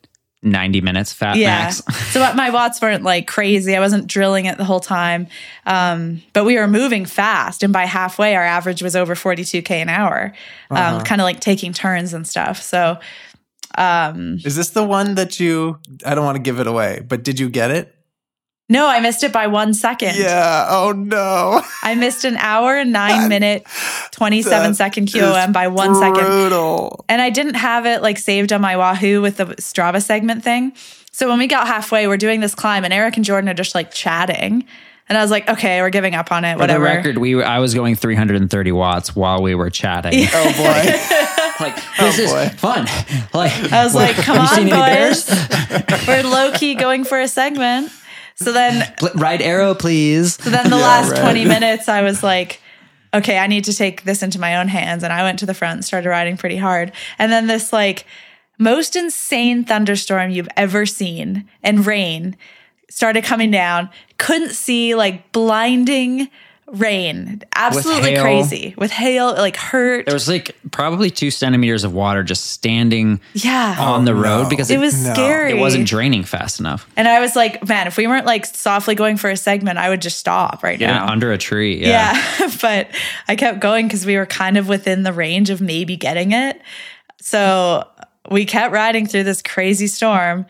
[0.47, 1.65] ninety minutes fat Yeah.
[1.65, 1.83] max.
[2.13, 3.77] so my- my watts weren't like crazy.
[3.77, 5.27] I wasn't drilling it the whole time,
[5.67, 9.89] um, but we were moving fast, and by halfway, our average was over 42k an
[9.89, 10.33] hour,
[10.71, 11.05] um, Uh-huh.
[11.05, 12.63] kind of like taking turns and stuff.
[12.63, 12.99] So
[13.79, 15.79] um, Is this the one that you?
[16.05, 17.95] I don't want to give it away, but did you get it?
[18.69, 20.17] No, I missed it by one second.
[20.17, 20.67] Yeah.
[20.69, 21.63] Oh no.
[21.83, 23.67] I missed an hour and nine minute,
[24.13, 26.25] 27 That second is QOM by one second.
[26.25, 27.05] Brutal.
[27.09, 30.73] And I didn't have it like saved on my Wahoo with the Strava segment thing.
[31.13, 33.75] So when we got halfway, we're doing this climb, and Eric and Jordan are just
[33.75, 34.65] like chatting.
[35.09, 36.85] And I was like, okay, we're giving up on it, For the whatever.
[36.85, 40.27] record, we were, I was going 330 watts while we were chatting.
[40.33, 41.23] Oh boy.
[41.59, 42.49] Like oh, this is boy.
[42.59, 42.85] fun.
[43.33, 46.07] Like I was like, come on, seen boys.
[46.07, 47.91] we're low key going for a segment.
[48.37, 50.35] So then, right arrow, please.
[50.43, 51.21] so then the Yeah, last right.
[51.21, 52.61] 20 minutes, I was like,
[53.15, 55.03] okay, I need to take this into my own hands.
[55.03, 56.93] And I went to the front and started riding pretty hard.
[57.19, 58.07] And then this like
[58.59, 62.37] most insane thunderstorm you've ever seen and rain
[62.91, 63.89] started coming down.
[64.19, 66.29] Couldn't see like blinding
[66.69, 67.43] rain.
[67.55, 68.23] Absolutely hail.
[68.23, 70.07] crazy with hail, like hurt.
[70.07, 73.77] There was like probably two centimeters of water just standing yeah.
[73.79, 74.49] on the oh, road no.
[74.49, 75.13] because it was no.
[75.13, 75.53] scary.
[75.53, 76.89] it wasn't draining fast enough.
[76.97, 79.89] And I was like, man, if we weren't like softly going for a segment, I
[79.89, 81.07] would just stop right Yeah, now.
[81.07, 81.81] under a tree.
[81.81, 82.15] Yeah.
[82.41, 82.51] Yeah.
[82.61, 82.89] but
[83.29, 86.61] I kept going because we were kind of within the range of maybe getting it.
[87.21, 87.89] So
[88.31, 90.47] we kept riding through this crazy storm,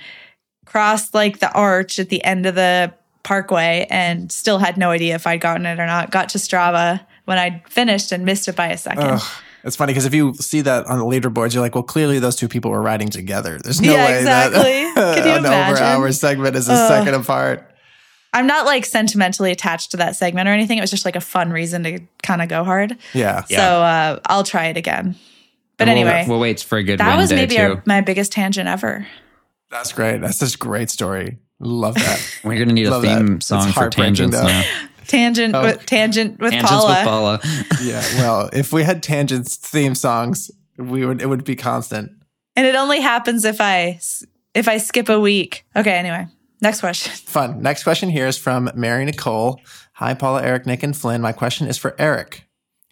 [0.64, 2.94] crossed like the arch at the end of the
[3.26, 6.10] parkway, and still had no idea if I'd gotten it or not.
[6.10, 9.02] Got to Strava when I'd finished and missed it by a second.
[9.04, 9.22] Ugh.
[9.64, 12.36] It's funny because if you see that on the leaderboards, you're like, well, clearly those
[12.36, 13.58] two people were riding together.
[13.58, 14.62] There's no Yeah, way exactly.
[14.94, 16.88] that Could you an over hour segment is a Ugh.
[16.88, 17.68] second apart.
[18.32, 20.78] I'm not like sentimentally attached to that segment or anything.
[20.78, 22.96] It was just like a fun reason to kind of go hard.
[23.12, 23.42] Yeah.
[23.48, 23.56] Yeah.
[23.56, 25.16] So uh, I'll try it again.
[25.78, 27.62] But We'll- anyway, we'll, wait for a good that was maybe too.
[27.62, 29.04] our, my biggest tangent ever.
[29.70, 30.20] That's great.
[30.20, 31.38] That's such a great story.
[31.60, 32.20] Love that.
[32.44, 33.18] We're gonna need a Love that.
[33.18, 34.46] theme It's song for heartbreaking, tangents though.
[34.46, 34.62] now.
[35.06, 35.62] Tangent Oh.
[35.62, 36.88] with tangent with Tangents Paula.
[36.94, 37.40] with Paula.
[37.82, 38.00] yeah.
[38.16, 42.10] Well, if we had tangents theme songs, we would it would be constant.
[42.56, 44.00] And it only happens if I
[44.54, 45.64] if I skip a week.
[45.76, 46.26] Okay, anyway.
[46.60, 47.12] Next question.
[47.12, 47.62] Fun.
[47.62, 49.60] Next question here is from Mary Nicole.
[49.92, 51.20] Hi, Paula, Eric, Nick, and Flynn.
[51.20, 52.45] My question is for Eric.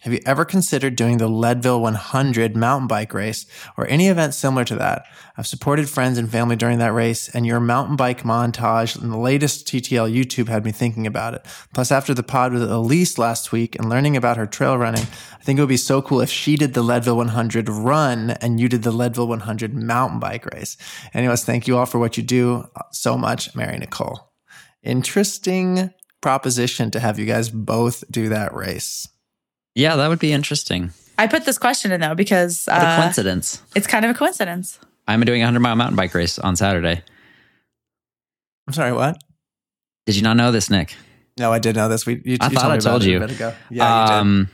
[0.05, 4.63] Have you ever considered doing the Leadville 100 mountain bike race or any event similar
[4.65, 5.05] to that?
[5.35, 9.17] I've supported friends and family during that race, and your mountain bike montage in the
[9.17, 11.43] latest TTL YouTube had me thinking about it.
[11.73, 15.43] Plus, after the pod with Elise last week and learning about her trail running, I
[15.43, 18.69] think it would be so cool if she did the Leadville 100 run and you
[18.69, 20.77] did the Leadville 100 mountain bike race.
[21.15, 24.31] Anyways, thank you all for what you do uh, so much, Mary Nicole.
[24.83, 25.91] Interesting
[26.21, 29.07] proposition to have you guys both do that race.
[29.75, 30.91] Yeah, that would be interesting.
[31.17, 33.61] I put this question in though because What a uh, coincidence.
[33.75, 34.79] it's kind of a coincidence.
[35.07, 37.03] I'm doing a 100 mile mountain bike race on Saturday.
[38.67, 39.21] I'm sorry, what?
[40.05, 40.95] Did you not know this, Nick?
[41.37, 42.05] No, I did know this.
[42.05, 43.17] We, you, I you thought told I told you.
[43.17, 43.53] a bit ago.
[43.69, 44.13] Yeah, you did.
[44.15, 44.49] um,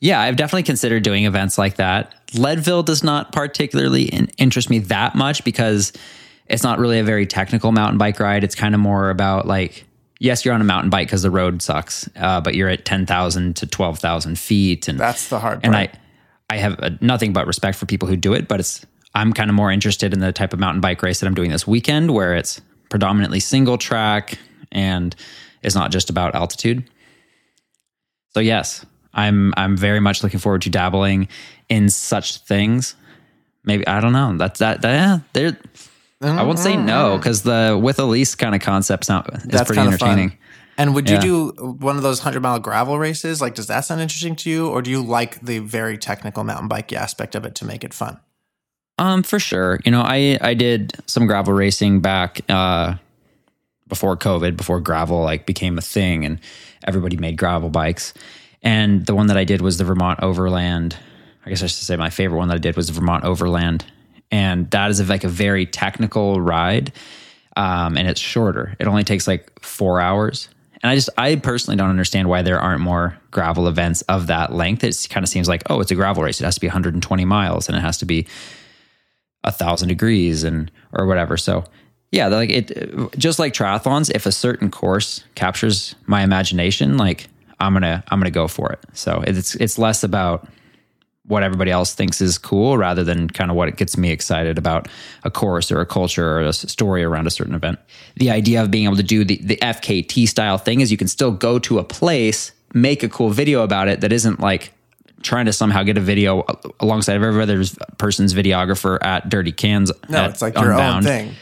[0.00, 2.14] yeah, I've definitely considered doing events like that.
[2.34, 5.92] Leadville does not particularly in- interest me that much because
[6.46, 8.44] it's not really a very technical mountain bike ride.
[8.44, 9.84] It's kind of more about like,
[10.22, 13.56] yes, you're on a mountain bike because the road sucks, uh, but you're at 10,000
[13.56, 14.88] to 12,000 feet.
[14.88, 15.90] And That's the hard and part.
[16.50, 19.32] I, I have uh nothing but respect for people who do it, but it's I'm
[19.32, 21.66] kind of more interested in the type of mountain bike race that I'm doing this
[21.66, 24.38] weekend, where it's predominantly single track
[24.70, 25.14] and
[25.62, 26.88] it's not just about altitude.
[28.30, 31.28] So yes, I'm I'm very much looking forward to dabbling
[31.68, 32.94] in such things.
[33.64, 34.36] Maybe I don't know.
[34.36, 34.82] That's that.
[34.82, 35.58] that yeah, there.
[36.22, 39.34] I won't say no because the with Elise kind of concept is That's
[39.66, 40.08] pretty kinda fun.
[40.10, 40.38] entertaining.
[40.78, 41.16] And would Yeah.
[41.16, 43.40] you do one of those 100 mile gravel races?
[43.42, 44.68] Like, does that sound interesting to you?
[44.68, 47.92] Or do you like the very technical mountain bike aspect of it to make it
[47.92, 48.18] fun?
[48.98, 49.80] Um, for sure.
[49.84, 52.94] You know, I I did some gravel racing back uh
[53.88, 56.38] before COVID, before gravel like became a thing and
[56.86, 58.14] everybody made gravel bikes.
[58.62, 60.96] And the one that I did was the Vermont Overland.
[61.44, 63.84] I guess I should say my favorite one that I did was the Vermont Overland.
[64.32, 66.90] And that is like a very technical ride,
[67.54, 68.74] um, and it's shorter.
[68.80, 70.48] It only takes like four hours.
[70.82, 74.52] And I just, I personally don't understand why there aren't more gravel events of that
[74.52, 74.82] length.
[74.82, 76.40] It kind of seems like, oh, it's a gravel race.
[76.40, 78.26] It has to be 120 miles and it has to be
[79.44, 81.36] a thousand degrees and or whatever.
[81.36, 81.64] So
[82.10, 87.28] yeah, like it, just like triathlons, if a certain course captures my imagination, like
[87.60, 88.80] I'm gonna, I'm gonna go for it.
[88.92, 90.48] So it's it's less about
[91.26, 94.88] what everybody else thinks is cool rather than kind of what gets me excited about
[95.22, 97.78] a course or a culture or a story around a certain event.
[98.16, 101.06] The idea of being able to do the, the FKT style thing is you can
[101.08, 104.72] still go to a place, make a cool video about it that isn't like
[105.22, 106.44] trying to somehow get a video
[106.80, 107.62] alongside of every other
[107.98, 109.92] person's videographer at Dirty Kanza.
[110.08, 111.04] No, it's like your own Unbound.
[111.04, 111.32] thing.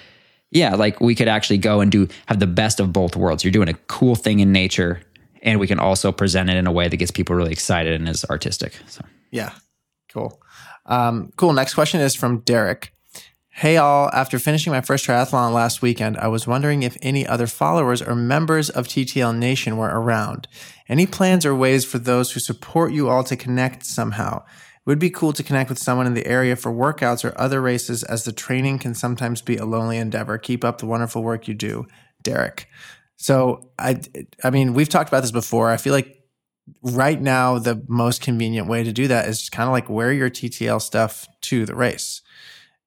[0.51, 3.45] Yeah, like we could actually go and do have the best of both worlds.
[3.45, 5.01] You're doing a cool thing in nature,
[5.43, 8.07] and we can also present it in a way that gets people really excited and
[8.09, 8.75] is artistic.
[8.89, 9.53] So Yeah.
[10.13, 10.41] Cool.
[10.87, 11.53] Um, cool.
[11.53, 12.93] Next question is from Derek.
[13.49, 14.09] Hey, all.
[14.13, 18.15] After finishing my first triathlon last weekend, I was wondering if any other followers or
[18.15, 20.49] members of TTL Nation were around.
[20.89, 24.39] Any plans or ways for those who support you all to connect somehow?
[24.39, 27.61] It would be cool to connect with someone in the area for workouts or other
[27.61, 30.39] races, as the training can sometimes be a lonely endeavor.
[30.39, 31.87] Keep up the wonderful work you do,
[32.23, 32.67] Derek.
[33.17, 34.01] So, I,
[34.43, 35.71] I mean, we've talked about this before.
[35.71, 36.20] I feel like
[36.83, 40.13] right now the most convenient way to do that is just kind of like wear
[40.13, 42.23] your TTL stuff to the race.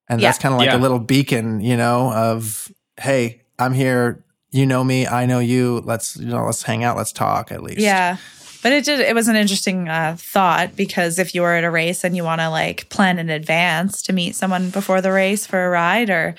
[0.09, 0.77] And that's kind of like Yeah.
[0.77, 5.81] a little beacon, you know, of hey, I'm here, you know me, I know you,
[5.85, 7.79] let's you know, let's hang out, let's talk at least.
[7.79, 8.17] Yeah.
[8.61, 11.69] But it did it was an interesting uh, thought because if you were at a
[11.71, 15.45] race and you want to like plan in advance to meet someone before the race
[15.45, 16.35] for a ride or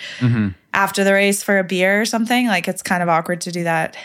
[0.72, 3.64] after the race for a beer or something, like it's kind of awkward to do
[3.64, 3.96] that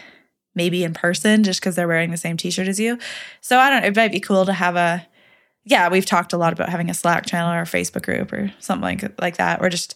[0.55, 2.97] maybe in person just because they're wearing the same t-shirt as you.
[3.41, 5.05] So I don't it might be cool to have a
[5.65, 8.51] yeah, we've talked a lot about having a Slack channel or a Facebook group or
[8.59, 9.95] something like like that or just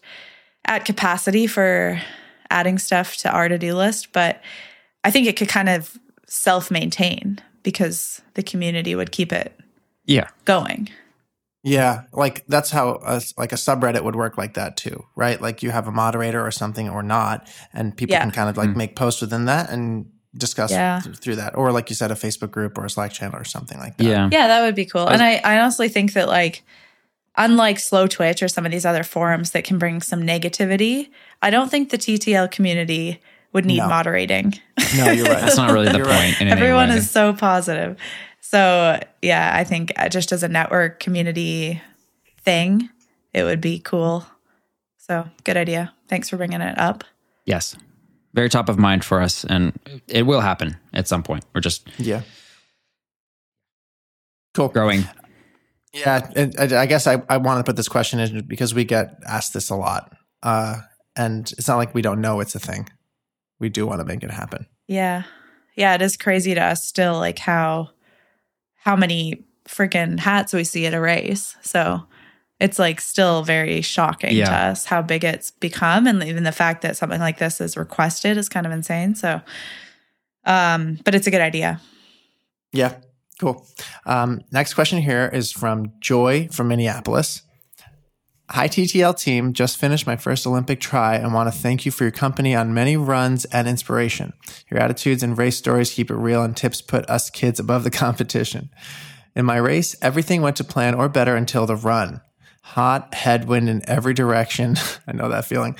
[0.65, 2.01] at capacity for
[2.49, 4.41] adding stuff to our to-do list, but
[5.03, 9.59] I think it could kind of self-maintain because the community would keep it
[10.05, 10.89] yeah, going.
[11.63, 15.41] Yeah, like that's how a, like a subreddit would work like that too, right?
[15.41, 18.21] Like you have a moderator or something or not, and people Yeah.
[18.21, 18.75] can kind of like mm.
[18.75, 20.99] make posts within that and discuss Yeah.
[21.03, 23.43] th- through that, or like you said, a Facebook group or a Slack channel or
[23.43, 24.03] something like that.
[24.03, 25.07] yeah, Yeah, that would be cool.
[25.07, 26.63] And I, I honestly think that like
[27.37, 31.09] unlike Slowtwitch or some of these other forums that can bring some negativity,
[31.41, 33.21] I don't think the TTL community
[33.53, 33.87] would need No.
[33.87, 34.53] moderating.
[34.97, 35.39] No, you're right.
[35.41, 36.17] that's not really the You're point.
[36.17, 36.41] right.
[36.41, 36.95] In Everyone way.
[36.97, 37.97] is so positive.
[38.41, 41.81] So, yeah, I think uh, just as a network community
[42.41, 42.89] thing,
[43.33, 44.25] it would be cool.
[44.97, 45.93] So, good idea.
[46.07, 47.03] Thanks for bringing it up.
[47.45, 47.75] yes,
[48.33, 51.45] very top of mind for us, and it will happen at some point.
[51.53, 52.21] We're just yeah.
[54.53, 54.69] Cool.
[54.69, 55.05] growing.
[55.93, 58.83] Yeah, and I I guess I, I want to put this question in because we
[58.83, 60.15] get asked this a lot.
[60.41, 60.81] Uh,
[61.15, 62.89] and it's not like we don't know it's a thing.
[63.59, 64.65] We do want to make it happen.
[64.87, 65.23] Yeah.
[65.75, 67.89] Yeah, it is crazy to us still like how
[68.75, 71.55] how many freaking hats we see at a race.
[71.61, 72.05] So
[72.63, 76.81] it's like still very shocking to us how big it's become and even the fact
[76.81, 79.15] that something like this is requested is kind of insane.
[79.15, 79.41] So
[80.45, 81.81] um but it's a good idea.
[82.71, 82.95] Yeah,
[83.39, 83.67] cool.
[84.05, 87.43] Um, next question here is from Joy from Minneapolis.
[88.49, 89.53] Hi, TTL team.
[89.53, 92.73] Just finished my first Olympic tri and want to thank you for your company on
[92.73, 94.33] many runs and inspiration.
[94.69, 97.89] Your attitudes and race stories keep it real, and tips put us kids above the
[98.05, 98.69] competition.
[99.35, 102.21] In my race, everything went to plan or better until the run.
[102.63, 104.75] Hot headwind in every direction.
[105.07, 105.75] I know that feeling.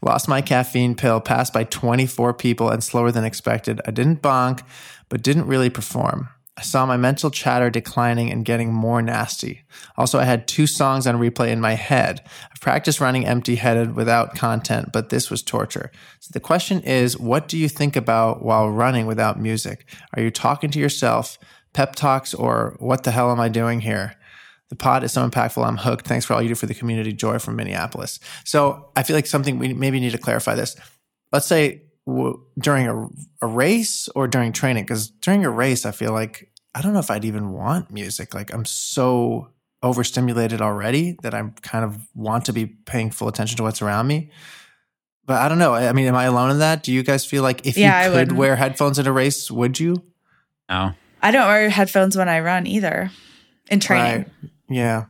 [0.00, 3.80] Lost my caffeine pill, passed by 24 people and slower than expected.
[3.86, 4.62] I didn't bonk,
[5.08, 6.28] but didn't really perform.
[6.58, 9.62] I saw my mental chatter declining and getting more nasty.
[9.98, 12.22] Also, I had two songs on replay in my head.
[12.50, 15.90] I've practiced running empty headed without content, but this was torture.
[16.20, 19.84] So the question is what do you think about while running without music?
[20.14, 21.38] Are you talking to yourself,
[21.74, 24.15] pep talks, or what the hell am I doing here?
[24.68, 25.64] The pod is so impactful.
[25.64, 26.06] I'm hooked.
[26.06, 27.12] Thanks for all you do for the community.
[27.12, 28.18] Joy from Minneapolis.
[28.44, 30.74] So I feel like something we maybe need to clarify this.
[31.32, 33.08] Let's say w- during a,
[33.42, 36.98] a race or during training, because during a race, I feel like I don't know
[36.98, 38.34] if I'd even want music.
[38.34, 39.50] Like I'm so
[39.82, 44.08] overstimulated already that I kind of want to be paying full attention to what's around
[44.08, 44.30] me.
[45.26, 45.74] But I don't know.
[45.74, 46.82] I I mean, am I alone in that?
[46.82, 49.78] Do you guys feel like if Yeah, you could wear headphones in a race, would
[49.78, 50.02] you?
[50.68, 53.10] No, I don't wear headphones when I run either
[53.70, 54.26] in training.
[54.42, 54.50] Right.
[54.68, 55.06] Yeah.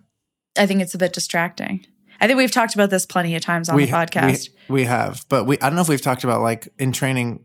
[0.59, 1.87] I think it's a bit distracting.
[2.21, 4.49] I think we've talked about this plenty of times on the podcast.
[4.69, 7.45] We, we have, but we I don't know if we've talked about like in training.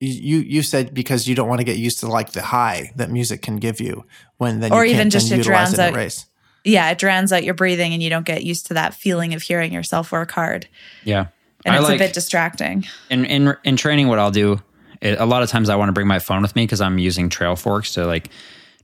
[0.00, 3.08] You you said because you don't want to get used to like the high that
[3.10, 4.04] music can give you
[4.38, 5.96] when then Or you even can't just then it utilize drowns it in out- a
[5.96, 6.26] race.
[6.64, 9.42] yeah, it drowns out your breathing and you don't get used to that feeling of
[9.42, 10.66] hearing yourself work hard.
[11.04, 11.26] Yeah.
[11.64, 12.84] And I it's like- a bit distracting.
[13.10, 14.60] in in in training what i'll do
[15.00, 16.98] it, a lot of times i want to bring my phone with me because i'm
[16.98, 18.28] using Trailforks to like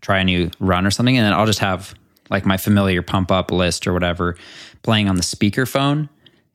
[0.00, 1.94] try a new run or something and then i'll just have
[2.30, 4.36] like my familiar pump up list or whatever
[4.82, 6.08] playing on the speaker phone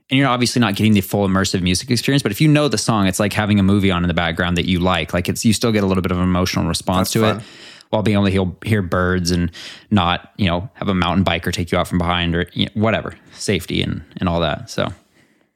[0.09, 2.77] and you're obviously not getting the full immersive music experience but if you know the
[2.77, 5.13] song it's like having a movie on in the background that you like.
[5.13, 7.37] Like it's you still get a little bit of an emotional response That's to fun.
[7.39, 7.43] it
[7.89, 9.51] while being able to hear, hear birds and
[9.91, 12.71] not you know have a mountain biker take you out from behind or you know,
[12.73, 14.91] whatever safety and and all that so.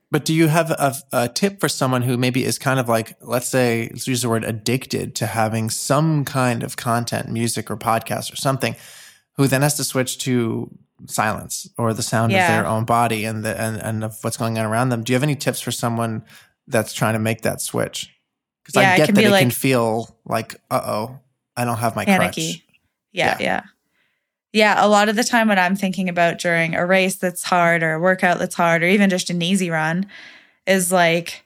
[0.10, 3.18] But do you have a, a tip for someone who maybe is kind of like,
[3.22, 7.76] let's say, let's use the word addicted to having some kind of content, music or
[7.76, 8.78] podcast or something,
[9.38, 10.70] who then has to switch to
[11.06, 14.58] silence or the sound of their own body and the and, and of what's going
[14.58, 15.04] on around them?
[15.04, 16.24] Do you have any tips for someone
[16.68, 18.14] that's trying to make that switch?
[18.64, 21.20] Because Yeah, I it get can that it can like- feel like, uh oh,
[21.56, 22.54] I don't have my Panicky.
[22.54, 22.64] crutch.
[23.14, 23.44] Yeah, Yeah.
[23.46, 23.62] yeah.
[24.54, 27.84] Yeah, a lot of the time when I'm thinking about during a race that's hard
[27.84, 30.08] or a workout that's hard or even just an easy run
[30.66, 31.44] is like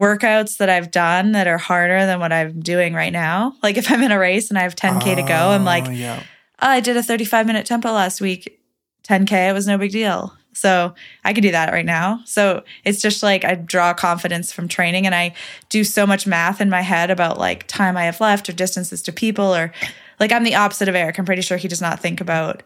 [0.00, 3.54] workouts that I've done that are harder than what I'm doing right now.
[3.62, 5.90] Like if I'm in a race and I have 10K to go, I'm like, Oh,
[5.90, 6.22] yeah.
[6.62, 8.60] Oh, I did a 35 minute tempo last week,
[9.06, 10.34] 10K, it was no big deal.
[10.54, 10.94] So
[11.24, 12.20] I could do that right now.
[12.26, 15.34] So it's just like I draw confidence from training and I
[15.70, 19.00] do so much math in my head about like time I have left or distances
[19.02, 19.72] to people or
[20.20, 21.18] like I'm the opposite of Eric.
[21.18, 22.62] I'm pretty sure he does not think about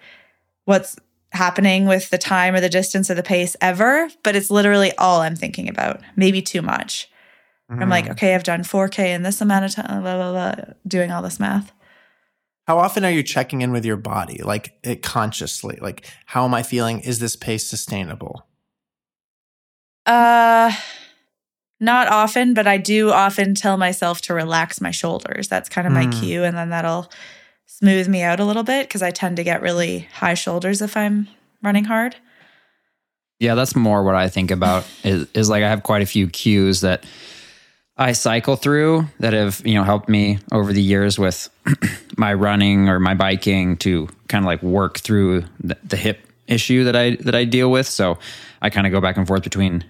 [0.64, 0.96] what's
[1.30, 5.20] happening with the time or the distance or the pace ever, but it's literally all
[5.20, 6.00] I'm thinking about.
[6.16, 7.08] Maybe too much.
[7.70, 7.90] I'm Mm.
[7.90, 11.22] like, okay, I've done 4K in this amount of time, blah, blah, blah, doing all
[11.22, 11.72] this math.
[12.66, 15.78] How often are you checking in with your body, like it consciously?
[15.80, 17.00] Like, how am I feeling?
[17.00, 18.46] Is this pace sustainable?
[20.04, 20.72] Uh
[21.78, 25.46] not often, but I do often tell myself to relax my shoulders.
[25.46, 26.20] That's kind of my Mm.
[26.20, 27.10] cue and then that'll
[27.66, 30.96] smooth me out a little bit because I tend to get really high shoulders if
[30.96, 31.28] I'm
[31.62, 32.16] running hard.
[33.40, 36.28] Yeah, that's more what I think about is, is like I have quite a few
[36.28, 37.04] cues that
[37.98, 41.48] I cycle through that have, you know, helped me over the years with
[42.18, 46.84] my running or my biking to kind of like work through the, the hip issue
[46.84, 47.86] that I that I deal with.
[47.86, 48.18] So
[48.60, 49.84] I kind of go back and forth between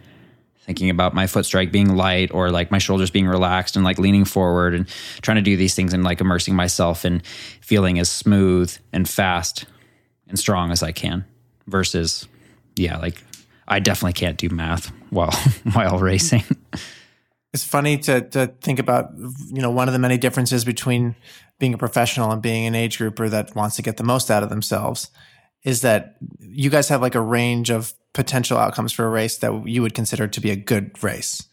[0.60, 3.98] thinking about my foot strike being light or like my shoulders being relaxed and like
[3.98, 4.88] leaning forward and
[5.22, 7.22] trying to do these things and like immersing myself in
[7.60, 9.64] feeling as smooth and fast
[10.28, 11.24] and strong as I can
[11.66, 12.28] versus
[12.76, 13.22] yeah, like
[13.66, 15.36] I definitely can't do math while
[15.72, 16.44] while racing.
[17.56, 21.16] It's funny to to think about, you know, one of the many differences between
[21.58, 24.42] being a professional and being an age grouper that wants to get the most out
[24.42, 25.10] of themselves
[25.64, 29.66] is that you guys have like a range of potential outcomes for a race that
[29.66, 31.48] you would consider to be a good race.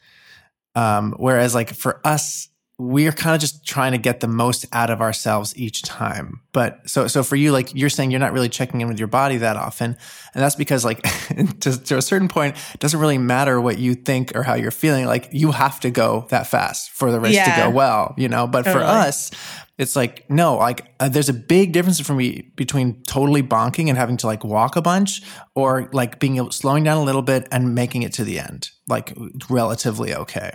[0.76, 4.90] Um, whereas like for us, we're kind of just trying to get the most out
[4.90, 6.42] of ourselves each time.
[6.54, 9.08] But so so for you, like you're saying you're not really checking in with your
[9.08, 9.96] body that often.
[10.34, 11.02] And that's because like
[11.60, 14.72] to, to a certain point, it doesn't really matter what you think or how you're
[14.72, 15.06] feeling.
[15.06, 17.56] Like you have to go that fast for the race Yeah.
[17.56, 18.48] to go well, you know?
[18.48, 19.30] But for us,
[19.78, 23.98] it's like, no, like uh, there's a big difference for me between totally bonking and
[23.98, 25.22] having to like walk a bunch
[25.56, 29.16] or like being slowing down a little bit and making it to the end, like
[29.50, 30.52] relatively okay.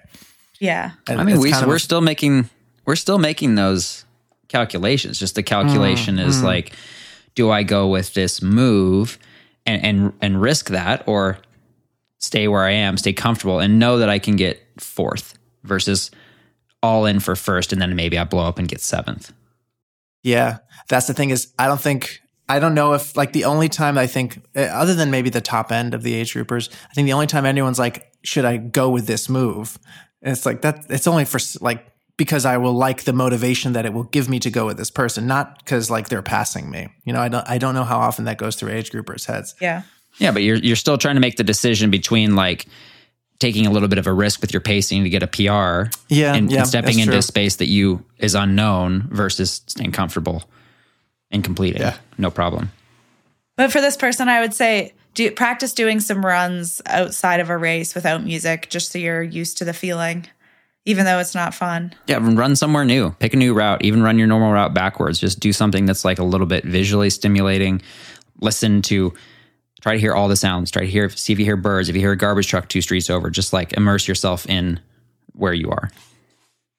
[0.61, 0.93] Yeah.
[1.09, 2.49] And I mean, we, we're a- still making
[2.85, 4.05] we're still making those
[4.49, 5.19] calculations.
[5.19, 6.73] Just the calculation Mm, is like,
[7.35, 9.19] do I go with this move
[9.67, 11.39] and and and risk that, or
[12.19, 16.11] stay where I am, stay comfortable, and know that I can get fourth versus
[16.83, 19.33] all in for first, and then maybe I blow up and get seventh.
[20.23, 23.69] Yeah, that's the thing is I don't think I don't know if like the only
[23.69, 26.95] time I think uh, other than maybe the top end of the age groupers, I
[26.95, 29.79] think the only time anyone's like, should I go with this move?
[30.23, 30.87] And it's like that.
[30.89, 34.41] It's only for like because I will like the motivation that it will give me
[34.41, 36.89] to go with this person, not because like they're passing me.
[37.05, 39.55] You know, I don't I don't know how often that goes through age groupers' heads.
[39.61, 39.83] Yeah.
[40.19, 42.67] Yeah, but you're you're still trying to make the decision between like
[43.39, 46.35] taking a little bit of a risk with your pacing to get a PR, Yeah,
[46.35, 47.19] and, yeah, and stepping into true.
[47.21, 50.43] a space that you is unknown versus staying comfortable
[51.31, 51.81] and completing.
[51.81, 51.97] Yeah.
[52.17, 52.73] No problem.
[53.57, 57.57] But for this person, I would say do practice doing some runs outside of a
[57.57, 60.27] race without music, just so you're used to the feeling,
[60.85, 61.95] even though it's not fun.
[62.07, 63.11] Yeah, run somewhere new.
[63.19, 63.85] Pick a new route.
[63.85, 65.19] Even run your normal route backwards.
[65.19, 67.83] Just do something that's like a little bit visually stimulating.
[68.41, 69.13] Listen to,
[69.81, 70.71] try to hear all the sounds.
[70.71, 71.89] Try to hear, see if you hear birds.
[71.89, 74.81] If you hear a garbage truck two streets over, just like immerse yourself in
[75.33, 75.91] where you are.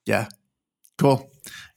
[0.05, 0.29] Yeah.
[0.97, 1.29] Cool.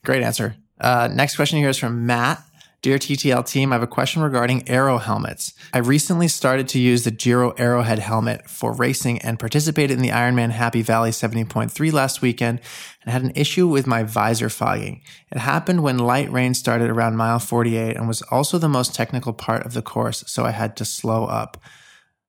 [0.05, 0.57] Great answer.
[0.81, 2.43] Uh, next question here is from Matt.
[2.83, 5.55] Dear TTL team, I have a question regarding aero helmets.
[5.73, 10.09] I recently started to use the Giro Aerohead helmet for racing and participated in the
[10.09, 12.61] Ironman Happy Valley 70.3 last weekend
[13.05, 15.01] and had an issue with my visor fogging.
[15.31, 19.33] It happened when light rain started around mile 48 and was also the most technical
[19.33, 21.59] part of the course, so I had to slow up.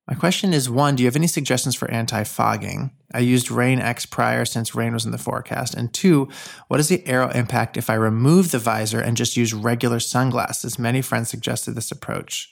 [0.07, 2.91] My question is one, do you have any suggestions for anti fogging?
[3.13, 5.73] I used Rain X prior since rain was in the forecast.
[5.73, 6.29] And two,
[6.67, 10.77] what is the aero impact if I remove the visor and just use regular sunglasses?
[10.77, 12.51] Many friends suggested this approach.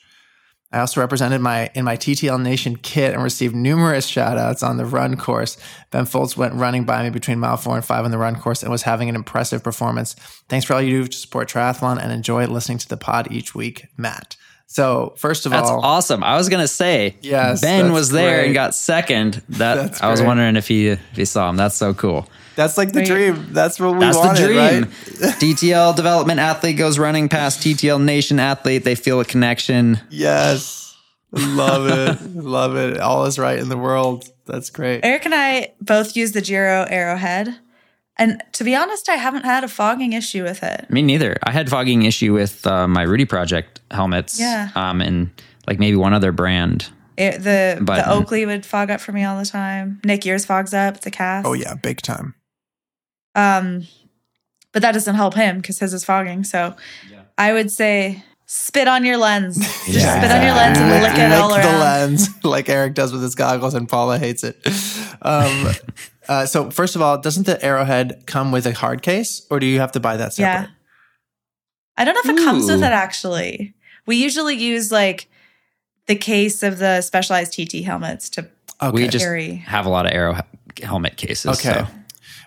[0.72, 4.78] I also represented my in my TTL Nation kit and received numerous shout outs on
[4.78, 5.58] the run course.
[5.90, 8.62] Ben Foltz went running by me between mile four and five on the run course
[8.62, 10.14] and was having an impressive performance.
[10.48, 13.54] Thanks for all you do to support triathlon and enjoy listening to the pod each
[13.54, 14.36] week, Matt.
[14.66, 16.24] So first of That's all, that's awesome.
[16.24, 18.46] I was gonna say, Yes, Ben was there great.
[18.46, 19.42] and got second.
[19.50, 20.26] That That's I was great.
[20.28, 21.56] wondering if he if he saw him.
[21.56, 22.26] That's so cool.
[22.56, 23.06] that's like the Right.
[23.08, 23.48] dream.
[23.52, 24.58] That's what we That's wanted, the dream.
[24.58, 25.34] right?
[25.40, 28.84] TTL development athlete goes running past TTL Nation athlete.
[28.84, 30.00] They feel a connection.
[30.10, 30.96] Yes.
[31.32, 32.20] Love it.
[32.36, 32.98] Love it.
[32.98, 34.24] All is right in the world.
[34.46, 35.00] That's great.
[35.04, 37.56] Eric and I both use the Giro Aerohead.
[38.18, 40.90] And to be honest, I haven't had a fogging issue with it.
[40.90, 41.36] Me neither.
[41.44, 44.38] I had fogging issue with uh, my Rudy Project helmets.
[44.38, 44.68] Yeah.
[44.74, 45.30] Um, and
[45.66, 46.88] like maybe one other brand.
[47.16, 50.00] it the But- the Oakley would fog up for me all the time.
[50.04, 50.96] Nick yours fogs up.
[50.96, 51.46] It's a Kask.
[51.46, 52.34] Oh yeah, big time.
[53.34, 53.86] Um,
[54.72, 56.44] but that doesn't help him because his is fogging.
[56.44, 56.76] So
[57.38, 59.56] I would say spit on your lens.
[59.86, 60.18] Just Yeah.
[60.18, 61.72] spit on your lens and lick it all the around.
[61.72, 64.56] The lens like Eric does with his goggles, and Paula hates it.
[65.22, 65.68] Um,
[66.32, 69.66] uh, so first of all, doesn't the Aerohead come with a hard case, or do
[69.66, 70.68] you have to buy that separate?
[70.68, 70.74] Yeah.
[71.96, 72.84] I don't know if it comes with Ooh.
[72.84, 73.74] it actually.
[74.06, 75.28] We usually use like
[76.06, 78.48] the case of the specialized TT helmets to
[78.82, 79.02] Okay.
[79.02, 79.54] We just Carry.
[79.56, 80.36] have a lot of aero
[80.82, 81.52] helmet cases.
[81.52, 81.84] Okay.
[81.84, 81.88] so.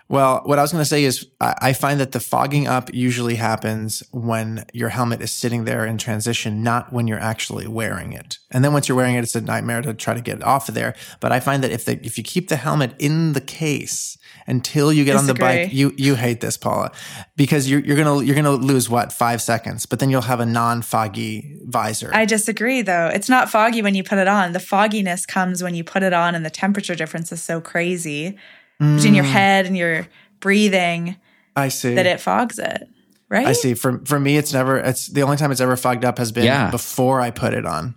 [0.08, 2.94] Well, what I was going to say is I, I find that the fogging up
[2.94, 8.14] usually happens when your helmet is sitting there in transition, not when you're actually wearing
[8.14, 8.38] it.
[8.52, 10.70] And then once you're wearing it, it's a nightmare to try to get it off
[10.70, 10.96] of there.
[11.20, 14.94] But I find that if the, if you keep the helmet in the case until
[14.94, 16.92] you get on the bike, you you hate this, Paula,
[17.36, 20.46] because you're you're gonna you're gonna lose what five seconds, but then you'll have a
[20.46, 22.12] non-foggy visor.
[22.14, 23.08] I disagree though.
[23.08, 24.52] It's not foggy when you put it on.
[24.52, 28.38] The fogginess comes when you put it on and the temperature difference is so crazy
[28.80, 29.16] between Mm.
[29.16, 30.08] your head and your
[30.40, 31.18] breathing
[31.56, 31.96] I see.
[31.96, 32.90] that it fogs it.
[33.30, 33.48] Right?
[33.48, 33.74] I see.
[33.74, 34.78] For for me, it's never.
[34.78, 36.70] It's the only time it's ever fogged up has been Yeah.
[36.70, 37.96] before I put it on.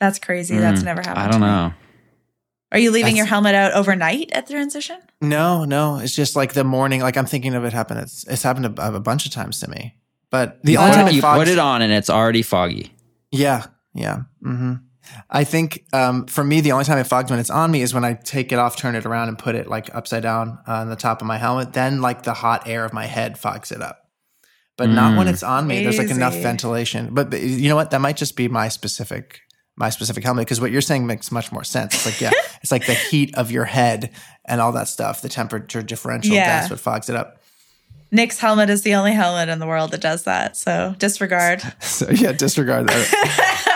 [0.00, 0.56] That's crazy.
[0.58, 1.18] That's Mm, never happened.
[1.26, 1.72] I don't know.
[2.72, 4.98] Are you leaving That's- your helmet out overnight at the transition?
[5.20, 5.96] No, no.
[5.98, 7.00] It's just like the morning.
[7.00, 7.96] Like I'm thinking of it happen.
[7.96, 9.94] It's it's happened a, a bunch of times to me.
[10.30, 12.42] But the You, only time it, it you fogs, put it on and it's already
[12.42, 12.92] foggy.
[13.32, 14.22] Yeah, yeah.
[14.42, 14.74] hmm
[15.30, 17.92] I think um, for me, the only time it fogs when it's on me is
[17.94, 20.88] when I take it off, turn it around, and put it like upside down on
[20.88, 21.72] the top of my helmet.
[21.72, 24.02] Then like the hot air of my head fogs it up.
[24.76, 25.30] But not when Mm.
[25.30, 25.82] it's on me.
[25.82, 27.08] There's like enough ventilation.
[27.12, 27.90] But, but you know what?
[27.92, 29.40] That might just be my specific
[29.78, 31.94] my specific helmet because what you're saying makes much more sense.
[31.94, 32.30] It's like yeah,
[32.62, 34.10] it's like the heat of your head
[34.46, 35.20] and all that stuff.
[35.22, 36.34] The temperature differential.
[36.34, 36.46] Yeah.
[36.60, 37.42] That's what fogs it up.
[38.12, 40.56] Nick's helmet is the only helmet in the world that does that.
[40.56, 41.62] So disregard.
[41.80, 43.72] So yeah, disregard that.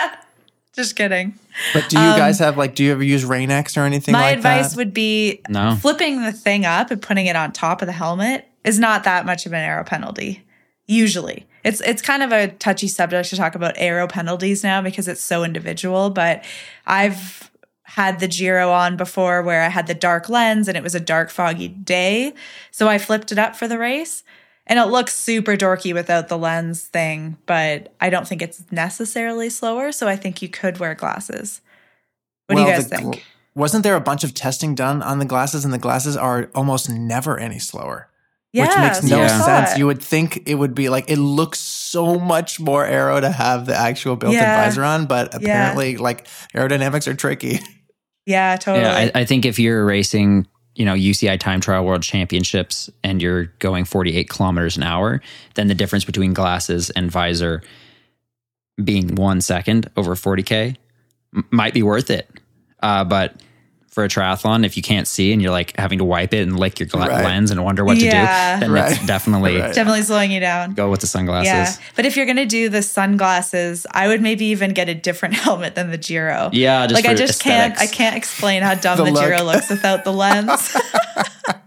[0.75, 1.33] Just kidding.
[1.73, 2.75] But do you guys have like?
[2.75, 4.77] Do you ever use Rain-X or anything Um, My like advice that?
[4.77, 5.75] would be No.
[5.81, 9.25] flipping the thing up and putting it on top of the helmet is not that
[9.25, 10.43] much of an aero penalty.
[10.87, 11.45] Usually.
[11.63, 15.21] It's it's kind of a touchy subject to talk about aero penalties now because it's
[15.21, 16.43] so individual, but
[16.87, 17.51] I've
[17.83, 20.99] had the Giro on before where I had the dark lens and it was a
[20.99, 22.33] dark foggy day,
[22.71, 24.23] so I flipped it up for the race.
[24.71, 29.49] And it looks super dorky without the lens thing, but I don't think it's necessarily
[29.49, 31.59] slower, so I think you could wear glasses.
[32.47, 33.15] What do you guys the think?
[33.17, 33.21] gl-
[33.53, 36.89] wasn't there a bunch of testing done on the glasses, and the glasses are almost
[36.89, 38.07] never any slower,
[38.53, 39.41] which makes no Yeah.
[39.41, 39.77] sense.
[39.77, 43.65] You would think it would be like it looks so much more aero to have
[43.65, 44.63] the actual built-in Yeah.
[44.63, 47.59] visor on, but apparently, like aerodynamics are tricky.
[48.27, 48.85] Yeah, totally.
[48.85, 50.45] Yeah, I, I think if you're racing,
[50.75, 55.21] you know, UCI Time Trial World Championships and you're going 48 kilometers an hour,
[55.55, 57.61] then the difference between glasses and visor
[58.81, 60.75] being one second over 40K
[61.35, 62.29] m- might be worth it.
[62.81, 63.41] Uh, but
[63.91, 66.57] for a triathlon, if you can't see and you're like having to wipe it and
[66.57, 67.25] lick your gla- Right.
[67.25, 68.53] lens and wonder what Yeah.
[68.53, 68.91] to do, then Right.
[68.93, 69.73] it's definitely Right.
[69.73, 70.73] Definitely slowing you down.
[70.75, 71.47] go with the sunglasses.
[71.51, 71.73] Yeah.
[71.97, 75.35] But if you're going to do the sunglasses, I would maybe even get a different
[75.43, 76.49] helmet than the Giro.
[76.53, 79.23] Yeah, just like I for just can't I can't explain how dumb The the, look.
[79.25, 80.75] Giro looks without the lens.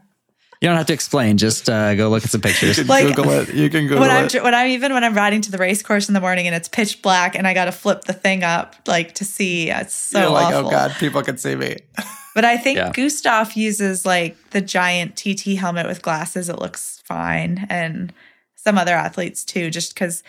[0.65, 1.37] You don't have to explain.
[1.37, 2.89] Just uh, go look at some pictures.
[2.89, 3.53] Like, Google it.
[3.53, 4.43] You can Google when I'm it.
[4.43, 6.69] when I'm even when I'm riding to the race course in the morning and it's
[6.69, 9.69] pitch black and I got to flip the thing up like to see.
[9.69, 10.69] It's so You're like, awful.
[10.69, 11.77] oh god, people can see me.
[12.35, 12.91] But I think Yeah.
[12.91, 16.49] Gustav uses like the giant TT helmet with glasses.
[16.49, 18.12] It looks fine, and
[18.57, 20.25] some other athletes too, just because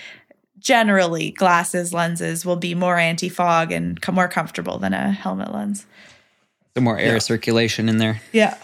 [0.59, 5.87] generally glasses lenses will be more anti-fog and more comfortable than a helmet lens.
[6.75, 8.21] The more air circulation in there.
[8.31, 8.55] Yeah.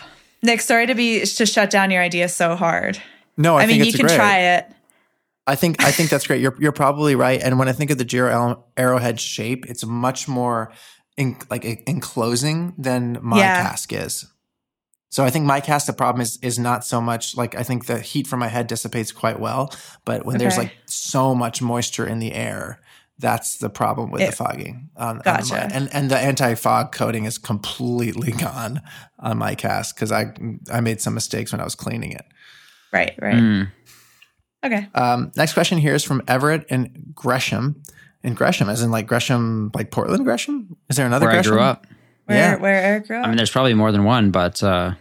[0.43, 3.01] Nick, sorry to be to shut down your idea so hard.
[3.37, 4.15] No, I, I, mean, you can great.
[4.15, 4.71] try it.
[5.47, 6.41] I think I think that's great.
[6.41, 7.41] You're you're probably right.
[7.41, 10.71] And when I think of the Giro Aerohead shape, it's much more
[11.17, 13.61] in, like enclosing than my Yeah.
[13.63, 14.25] Kask is.
[15.09, 17.85] So I think my Kask the problem is is not so much like I think
[17.85, 19.73] the heat from my head dissipates quite well,
[20.05, 22.79] but when there's like so much moisture in the air,
[23.21, 24.89] that's the problem with the fogging.
[24.97, 25.53] On, on Gotcha.
[25.53, 25.71] mine.
[25.71, 28.81] And and the anti fog coating is completely gone
[29.19, 30.33] on my Kask because I
[30.71, 32.25] I made some mistakes when I was cleaning it.
[32.91, 33.35] Right, right.
[33.35, 33.71] Mm.
[34.65, 34.87] Okay.
[34.93, 37.81] Um, next question here is from Everett and Gresham.
[38.23, 40.75] And Gresham, as in like Gresham, like Portland Gresham?
[40.89, 41.53] Is there another Where I Gresham?
[41.53, 41.87] grew up.
[42.25, 42.55] Where Yeah.
[42.57, 43.25] where Eric grew up?
[43.25, 44.93] I mean, there's probably more than one, but uh,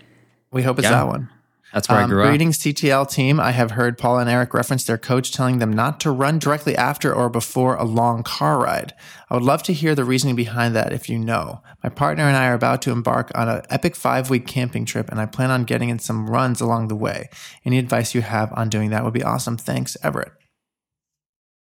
[0.52, 0.92] We hope it's Yeah.
[1.04, 1.28] that one.
[1.72, 2.28] That's where I Um, grew up.
[2.28, 3.38] greetings, TTL team.
[3.38, 6.76] I have heard Paul and Eric reference their coach telling them not to run directly
[6.76, 8.92] after or before a long car ride.
[9.30, 11.62] I would love to hear the reasoning behind that if you know.
[11.84, 15.08] My partner and I are about to embark on an epic five week camping trip,
[15.10, 17.28] and I plan on getting in some runs along the way.
[17.64, 19.56] Any advice you have on doing that would be awesome.
[19.56, 20.32] Thanks, Everett.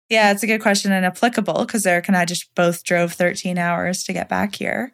[0.09, 3.57] yeah, it's a good question and applicable because Eric and I just both drove 13
[3.57, 4.93] hours to get back here.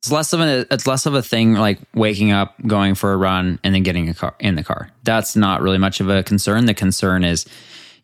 [0.00, 3.16] It's less of a it's less of a thing like waking up, going for a
[3.16, 4.90] run, and then getting a car in the car.
[5.02, 6.66] That's not really much of a concern.
[6.66, 7.46] The concern is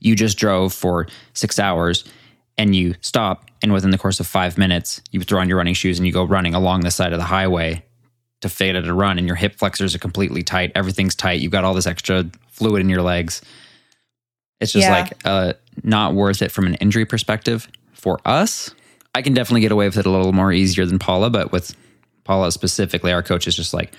[0.00, 2.04] you just drove for six hours
[2.58, 5.74] and you stop, and within the course of five minutes, you throw on your running
[5.74, 7.84] shoes and you go running along the side of the highway
[8.42, 10.72] to fade at a run, and your hip flexors are completely tight.
[10.74, 11.40] Everything's tight.
[11.40, 13.40] You've got all this extra fluid in your legs.
[14.60, 14.92] It's just Yeah.
[14.92, 18.72] like uh, not worth it from an injury perspective for us.
[19.14, 21.74] I can definitely get away with it a little more easier than Paula, but with
[22.24, 23.92] Paula specifically, our coach is just like,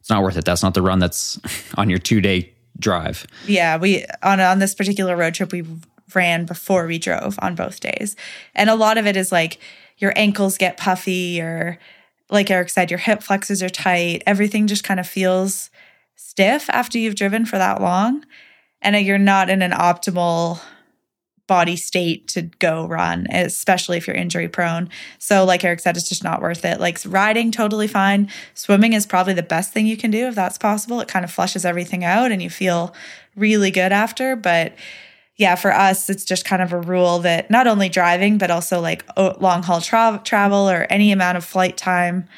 [0.00, 0.44] it's not worth it.
[0.44, 1.40] That's not the run that's
[1.76, 3.26] on your two day drive.
[3.46, 5.64] Yeah, we on on this particular road trip we
[6.14, 8.16] ran before we drove on both days.
[8.54, 9.58] And a lot of it is like
[9.98, 11.78] your ankles get puffy or
[12.30, 14.22] like Eric said your hip flexors are tight.
[14.26, 15.70] Everything just kind of feels
[16.16, 18.24] stiff after you've driven for that long
[18.80, 20.60] and uh, you're not in an optimal
[21.48, 24.88] body state to go run, especially if you're injury prone.
[25.18, 26.78] So, like Eric said, it's just not worth it.
[26.78, 28.30] Like riding, totally fine.
[28.54, 31.00] Swimming is probably the best thing you can do if that's possible.
[31.00, 32.94] It kind of flushes everything out and you feel
[33.34, 34.36] really good after.
[34.36, 34.74] But
[35.36, 38.80] yeah, for us, it's just kind of a rule that not only driving, but also
[38.80, 42.28] like oh, long haul tra- travel or any amount of flight time,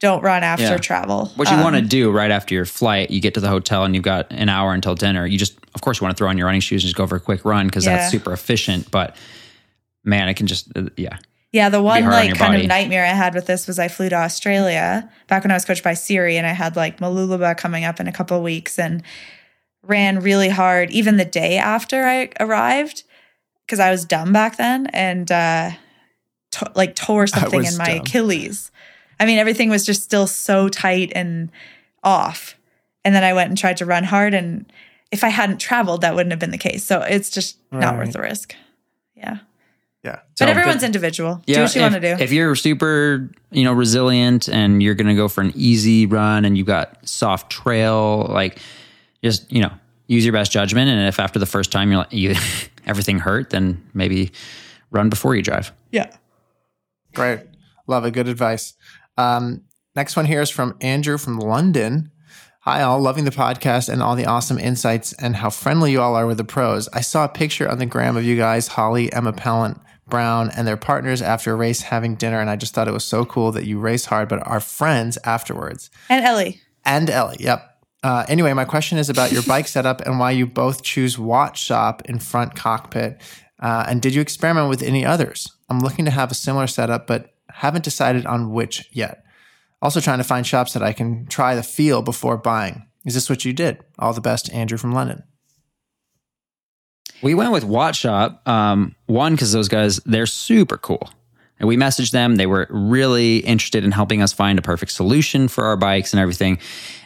[0.00, 0.76] don't run after Yeah.
[0.78, 1.30] travel.
[1.36, 3.84] What you Um, want to do right after your flight, you get to the hotel
[3.84, 5.26] and you've got an hour until dinner.
[5.26, 7.06] You just, of course, you want to throw on your running shoes and just go
[7.06, 7.96] for a quick run because Yeah.
[7.96, 8.90] that's super efficient.
[8.90, 9.14] But
[10.04, 11.16] man, it can just, uh, yeah.
[11.52, 12.62] Yeah, the one hard on like kind body.
[12.62, 15.64] of nightmare I had with this was I flew to Australia back when I was
[15.64, 18.78] coached by Siri, and I had like Mooloolaba coming up in a couple of weeks,
[18.78, 19.02] and
[19.82, 23.02] ran really hard even the day after I arrived
[23.66, 25.72] because I was dumb back then, and uh,
[26.52, 27.98] to- like tore something in my dumb.
[28.02, 28.70] Achilles.
[29.20, 31.50] I mean, everything was just still so tight and
[32.02, 32.56] off,
[33.04, 34.70] and then I went and tried to run hard, and
[35.12, 36.82] if I hadn't traveled, that wouldn't have been the case.
[36.84, 38.54] So it's just not worth the risk.
[39.16, 39.38] Yeah.
[40.02, 40.20] Yeah.
[40.34, 41.42] So- But everyone's individual.
[41.46, 42.22] do what you if, want to do.
[42.22, 46.44] If you're super, you know, resilient and you're going to go for an easy run
[46.46, 48.58] and you've got soft trail, like
[49.22, 49.70] just, you know,
[50.06, 50.88] use your best judgment.
[50.88, 52.34] And if after the first time you're like, you,
[52.86, 54.30] everything hurt, then maybe
[54.90, 55.70] run before you drive.
[55.90, 56.16] yeah.
[57.14, 57.40] Great.
[57.88, 58.12] Love it.
[58.12, 58.74] Good advice.
[59.20, 59.62] Um,
[59.94, 62.10] next one here is from Andrew from London.
[62.60, 63.00] Hi, all.
[63.00, 66.38] Loving the podcast and all the awesome insights and how friendly you all are with
[66.38, 66.88] the pros.
[66.88, 70.66] I saw a picture on the gram of you guys, Holly, Emma Pallant, Brown, and
[70.66, 72.40] their partners after a race having dinner.
[72.40, 75.18] And I just thought it was so cool that you race hard, but are friends
[75.24, 75.90] afterwards.
[76.08, 76.60] And Ellie.
[76.84, 77.66] And Ellie, yep.
[78.02, 81.56] Uh, anyway, my question is about your bike setup and why you both choose Watt
[81.56, 83.20] Shop in front cockpit.
[83.58, 85.50] Uh, and did you experiment with any others?
[85.68, 89.24] I'm looking to have a similar setup, but haven't decided on which yet.
[89.82, 92.86] Also, trying to find shops that I can try the feel before buying.
[93.06, 93.82] Is this what you did?
[93.98, 95.22] All the best, Andrew from London.
[97.22, 98.46] We went with Watt Shop.
[98.46, 101.10] Um, one, because those guys, they're super cool.
[101.58, 102.36] And we messaged them.
[102.36, 106.20] They were really interested in helping us find a perfect solution for our bikes and
[106.20, 106.58] everything.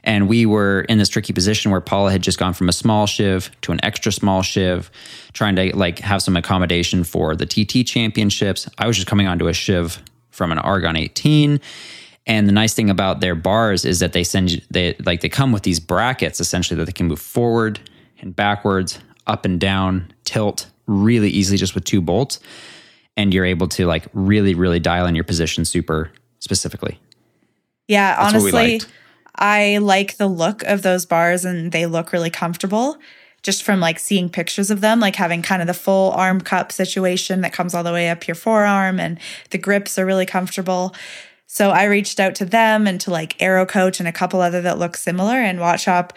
[0.05, 3.07] And we were in this tricky position where Paula had just gone from a small
[3.07, 4.93] shiv to an extra small shiv,
[5.33, 8.69] trying to like have some accommodation for the TT championships.
[8.79, 10.01] I was just coming onto a shiv
[10.35, 11.61] from an Argon 18.
[12.27, 15.29] And the nice thing about their bars is that they send you they like they
[15.29, 17.81] come with these brackets essentially that they can move forward
[18.21, 22.41] and backwards, up and down, tilt really easily just with two bolts.
[23.17, 26.11] And you're able to like really, really dial in your position super
[26.41, 26.99] specifically.
[27.87, 28.81] Yeah, That's honestly.
[29.37, 32.97] I like the look of those bars and they look really comfortable.
[33.45, 36.73] Just from like seeing pictures of them, like having kind of the full arm cup
[36.73, 39.21] situation that comes all the way up your forearm and
[39.51, 40.95] the grips are really comfortable.
[41.47, 44.63] So I reached out to them and to like Aero Coach and a couple other
[44.63, 46.15] that look similar and Watt Shop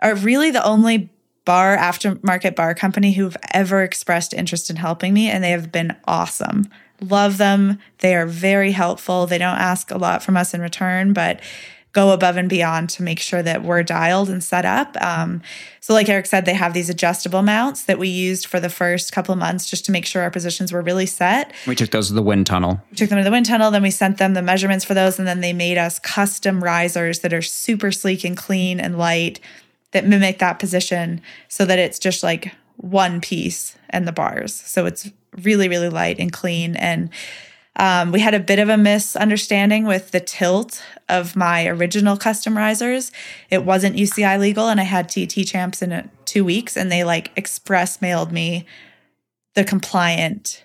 [0.00, 1.10] are really the only
[1.44, 5.94] bar aftermarket bar company who've ever expressed interest in helping me and they have been
[6.06, 6.66] awesome.
[7.02, 7.78] Love them.
[7.98, 9.26] They are very helpful.
[9.26, 11.40] They don't ask a lot from us in return, but
[11.94, 14.96] go above and beyond to make sure that we're dialed and set up.
[15.00, 15.40] Um,
[15.80, 19.12] so, like Eric said, they have these adjustable mounts that we used for the first
[19.12, 21.52] couple of months just to make sure our positions were really set.
[21.66, 22.82] We took those to the wind tunnel.
[22.90, 25.18] We took them to the wind tunnel, then we sent them the measurements for those,
[25.18, 29.40] and then they made us custom risers that are super sleek and clean and light
[29.92, 34.52] that mimic that position so that it's just like one piece and the bars.
[34.52, 35.08] So it's
[35.42, 36.74] really, really light and clean.
[36.76, 37.10] And
[37.76, 42.56] um, we had a bit of a misunderstanding with the tilt of my original custom
[42.56, 43.10] risers.
[43.50, 47.32] It wasn't UCI legal, and I had TT champs in two weeks, and they like
[47.36, 48.66] express mailed me
[49.54, 50.64] the compliant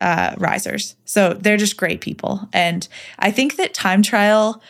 [0.00, 0.96] uh, risers.
[1.04, 2.48] So they're just great people.
[2.52, 2.86] And
[3.18, 4.62] I think that time trial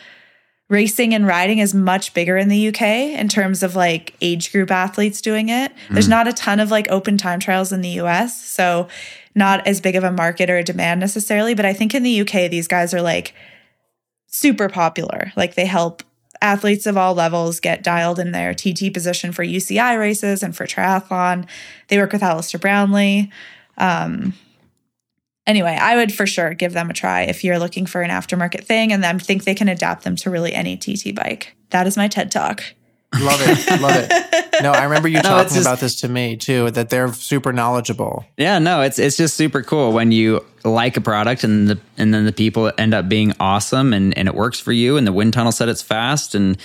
[0.69, 4.69] racing and riding is much bigger in the UK in terms of like age group
[4.69, 5.71] athletes doing it.
[5.89, 8.43] There's not a ton of like open time trials in the US.
[8.43, 8.87] So
[9.33, 12.21] not as big of a market or a demand necessarily, but I think in the
[12.21, 13.33] UK these guys are like
[14.27, 15.31] super popular.
[15.37, 16.03] Like they help
[16.41, 20.65] athletes of all levels get dialed in their TT position for UCI races and for
[20.65, 21.47] triathlon.
[21.87, 23.31] They work with Alistair Brownlee.
[23.77, 24.33] Um,
[25.47, 28.63] anyway, I would for sure give them a try if you're looking for an aftermarket
[28.65, 31.55] thing and then think they can adapt them to really any TT bike.
[31.71, 32.63] That is my TED talk.
[33.19, 33.81] Love it.
[33.81, 34.61] Love it.
[34.61, 37.53] No, I remember you it's talking just- about this to me too, that they're super
[37.53, 38.25] knowledgeable.
[38.37, 42.13] Yeah, no, it's it's just super cool when you like a product and the and
[42.13, 45.13] then the people end up being awesome and and it works for you and the
[45.13, 46.57] wind tunnel said it's fast and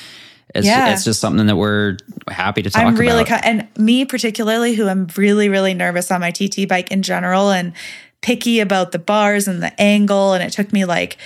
[0.53, 0.93] it's Yeah.
[0.93, 1.97] it's just something that we're
[2.29, 3.43] happy to talk I'm really about.
[3.43, 7.53] ki- and me particularly who am really really nervous on my TT bike in general
[7.53, 7.73] and
[8.23, 11.19] picky about the bars and the angle and it took me like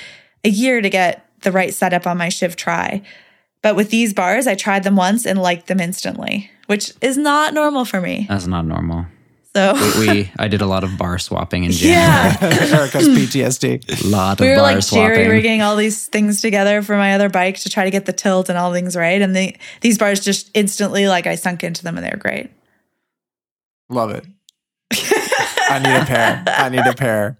[0.44, 3.03] a year to get the right setup on my Shiv Tri.
[3.62, 7.53] But with these bars, I tried them once and liked them instantly, which is not
[7.55, 8.26] normal for me.
[8.28, 9.07] That's not normal.
[9.55, 11.97] So We I did a lot of bar swapping in January.
[12.01, 12.36] yeah,
[12.78, 14.05] Erica's PTSD.
[14.05, 15.14] A lot of we were bar like swapping.
[15.14, 18.12] jerry rigging all these things together for my other bike to try to get the
[18.12, 19.20] tilt and all things right.
[19.20, 22.51] And they, these bars just instantly like I sunk into them and they were great.
[23.88, 24.26] Love it.
[25.68, 26.44] I need a pair.
[26.46, 27.38] I need a pair.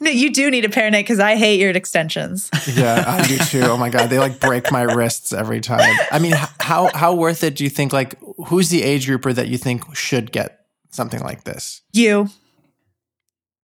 [0.00, 2.48] No, you do need a pair, Nick, because I hate your extensions.
[2.74, 3.62] Yeah, I do too.
[3.62, 5.94] Oh my god, they like break my wrists every time.
[6.10, 7.92] I mean, how how worth it do you think?
[7.92, 11.82] Like, who's the age grouper that you think should get something like this?
[11.92, 12.28] You.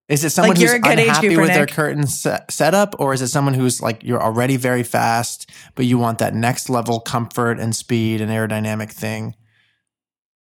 [0.09, 2.97] Is it someone Like, who's you're a good age unhappy with their curtain set, setup,
[2.99, 6.71] or is it someone who's like you're already very fast, but you want that next
[6.71, 9.35] level comfort and speed and aerodynamic thing?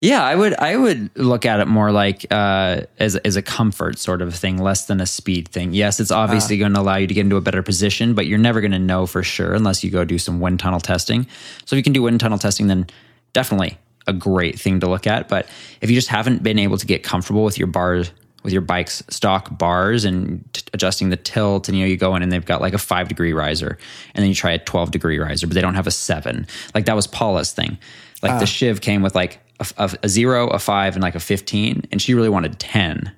[0.05, 3.97] Yeah, I would I would look at it more like uh, as as a comfort
[3.97, 5.73] sort of thing, less than a speed thing.
[5.73, 8.37] Yes, it's obviously going to allow you to get into a better position, but you're
[8.37, 11.25] never going to know for sure unless you go do some wind tunnel testing.
[11.65, 12.85] So if you can do wind tunnel testing, then
[13.33, 15.27] definitely a great thing to look at.
[15.27, 15.49] But
[15.81, 18.11] if you just haven't been able to get comfortable with your bars
[18.43, 22.15] with your bike's stock bars and t- adjusting the tilt and you know you go
[22.15, 23.75] in and they've got like a five degree riser
[24.13, 26.45] and then you try a 12 degree riser but they don't have a seven
[26.75, 27.75] like that was paula's thing
[28.21, 31.19] like the shiv came with like a, a, a zero a five and like a
[31.19, 33.11] 15 and she really wanted 10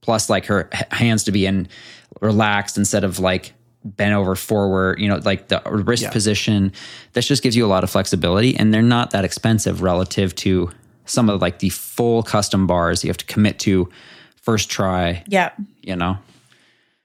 [0.00, 1.68] plus like her hands to be in
[2.20, 3.52] relaxed instead of like
[3.84, 6.10] bent over forward you know like the wrist Yeah.
[6.10, 6.72] position
[7.12, 10.70] this just gives you a lot of flexibility and they're not that expensive relative to
[11.04, 13.88] some of like the full custom bars you have to commit to
[14.40, 15.50] first try Yeah.
[15.82, 16.16] you know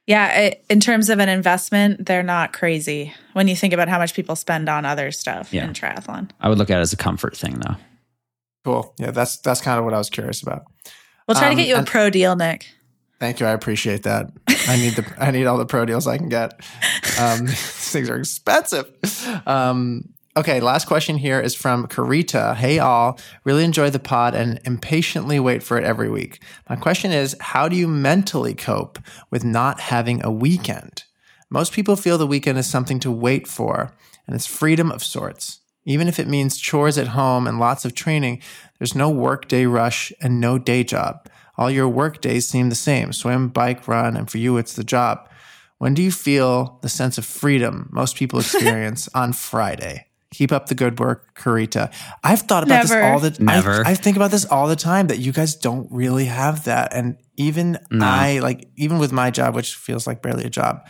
[0.08, 0.40] Yeah.
[0.40, 4.14] It, in terms of an investment, they're not crazy when you think about how much
[4.16, 5.66] people spend on other stuff Yeah.
[5.66, 6.30] in triathlon.
[6.40, 7.76] i would look at it as a comfort thing though
[8.70, 8.94] Cool.
[9.00, 10.64] Yeah, that's that's kind of what I was curious about.
[11.28, 12.68] We'll try Um, to get you a pro deal, Nick.
[13.20, 13.46] Thank you.
[13.46, 14.32] I appreciate that.
[14.68, 16.54] I need the I need all the pro deals I can get.
[17.20, 18.88] Um, these things are expensive.
[19.46, 22.56] Um, okay, last question here is from Karita.
[22.56, 26.42] Hey all, really enjoy the pod and impatiently wait for it every week.
[26.70, 29.00] My question is, how do you mentally cope
[29.32, 31.04] with not having a weekend?
[31.50, 33.92] Most people feel the weekend is something to wait for,
[34.28, 35.60] and it's freedom of sorts.
[35.90, 38.44] Even if it means chores at home and lots of training,
[38.78, 41.28] there's no workday rush and no day job.
[41.58, 44.84] All your work days seem the same swim, bike, run, and for you, it's the
[44.84, 45.28] job.
[45.80, 50.06] When do you feel the sense of freedom most people experience on Friday?
[50.32, 51.92] Keep up the good work, Karita.
[52.24, 52.88] I've thought about Never.
[52.88, 53.84] this all the Never.
[53.84, 56.94] I, I think about this all the time that you guys don't really have that.
[56.94, 60.88] And even I, like, even with my job, which feels like barely a job,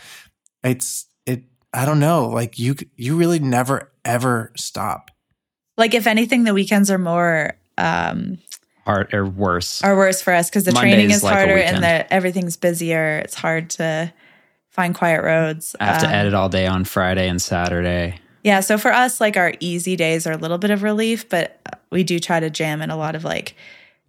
[0.62, 2.28] it's, it, I don't know.
[2.28, 5.10] Like, you, you really never, ever stop.
[5.76, 8.38] Like, if anything, the weekends are more um,
[8.84, 9.82] hard or worse.
[9.82, 12.56] are worse for us because the Monday training is is like harder and the everything's
[12.56, 13.18] busier.
[13.18, 14.12] It's hard to
[14.68, 15.74] find quiet roads.
[15.80, 18.20] I have to Um, edit all day on Friday and Saturday.
[18.44, 21.60] Yeah, so for us, like our easy days are a little bit of relief, but
[21.90, 23.54] we do try to jam in a lot of like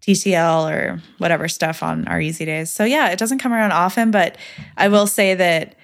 [0.01, 2.69] TTL or whatever stuff on our easy days.
[2.69, 4.37] So yeah, it doesn't come around often, but
[4.77, 5.75] I will say that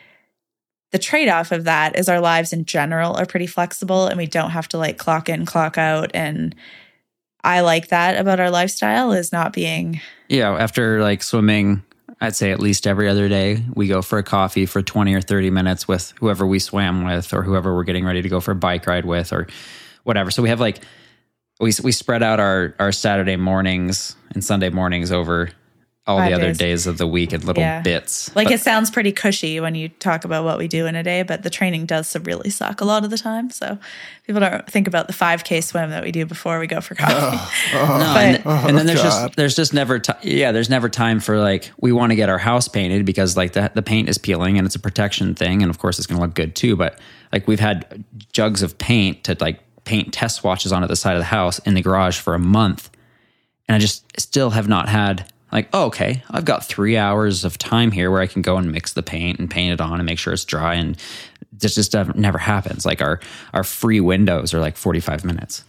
[0.92, 4.26] the trade off of that is our lives in general are pretty flexible and we
[4.26, 6.12] don't have to like clock in, clock out.
[6.14, 6.56] And
[7.44, 11.84] I like that about our lifestyle is not being, Yeah, after like swimming,
[12.22, 15.22] I'd say at least every other day, we go for a coffee for 20 or
[15.22, 18.52] 30 minutes with whoever we swam with or whoever we're getting ready to go for
[18.52, 19.48] a bike ride with or
[20.04, 20.32] whatever.
[20.32, 20.80] So we have like,
[21.60, 25.50] we, we spread out our, our Saturday mornings and Sunday mornings over
[26.08, 26.58] all Five the other days.
[26.58, 27.82] days of the week in little Yeah.
[27.82, 28.34] bits.
[28.36, 31.04] like But- it sounds pretty cushy when you talk about what we do in a
[31.04, 33.50] day, but the training does really suck a lot of the time.
[33.52, 33.78] So
[34.26, 37.14] people don't think about the 5K swim that we do before we go for coffee.
[37.16, 39.26] Oh, oh, no, But- and, oh, and then there's God.
[39.28, 42.30] just there's just never ti yeah there's never time for like we want to get
[42.30, 45.62] our house painted because like the the paint is peeling and it's a protection thing
[45.62, 46.98] and of course it's going to look good too but
[47.34, 51.20] like we've had jugs of paint to like paint test swatches onto the side of
[51.20, 52.90] the house in the garage for a month
[53.70, 55.26] and I just still have not had
[55.58, 58.72] like oh, okay I've got three hours of time here where I can go and
[58.72, 60.98] mix the paint and paint it on and make sure it's dry and
[61.52, 63.20] this just never happens like our
[63.54, 65.64] our free windows are like 45 minutes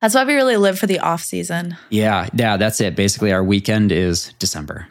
[0.00, 1.76] That's why we really live for the off season.
[1.90, 2.94] yeah, yeah, that's it.
[2.94, 4.86] Basically, our weekend is December.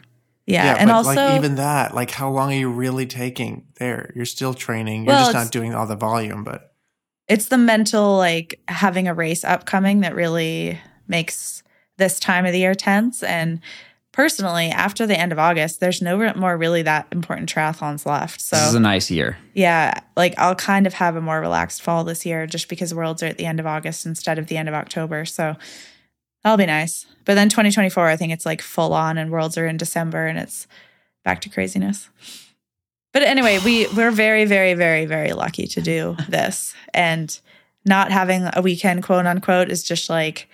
[0.46, 0.76] Yeah.
[0.78, 4.12] and but also, like even that, like how long are you really taking there?
[4.14, 5.04] You're still training.
[5.04, 6.74] You're Well, just not doing all the volume, but
[7.26, 11.62] it's the mental, like having a race upcoming that really makes
[11.96, 13.22] this time of the year tense.
[13.22, 13.60] And
[14.18, 18.40] personally, after the end of August, there's no more really that important triathlons left.
[18.40, 19.38] So, This is a nice year.
[19.54, 23.22] yeah, like I'll kind of have a more relaxed fall this year just because Worlds
[23.22, 25.24] are at the end of August instead of the end of October.
[25.24, 25.54] So,
[26.42, 27.06] that'll be nice.
[27.26, 30.36] But then 2024, I think it's like full on and Worlds are in December and
[30.36, 30.66] it's
[31.24, 32.08] back to craziness.
[33.12, 37.38] But anyway, we we're very very very very lucky to do this and
[37.84, 40.48] not having a weekend quote unquote is just like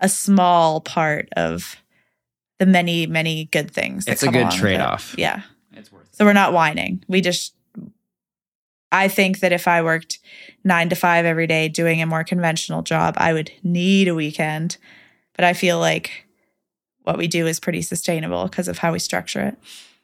[0.00, 1.76] a small part of
[2.58, 4.04] the many many good things.
[4.04, 4.60] that It's a good along with it.
[4.60, 5.14] trade-off.
[5.18, 5.42] Yeah.
[5.72, 6.16] It's worth it.
[6.16, 7.02] So we're not whining.
[7.08, 7.54] We just
[8.92, 10.20] I think that if I worked
[10.62, 14.76] 9 to 5 every day doing a more conventional job, I would need a weekend.
[15.34, 16.26] But I feel like
[17.02, 19.58] what we do is pretty sustainable because of how we structure it.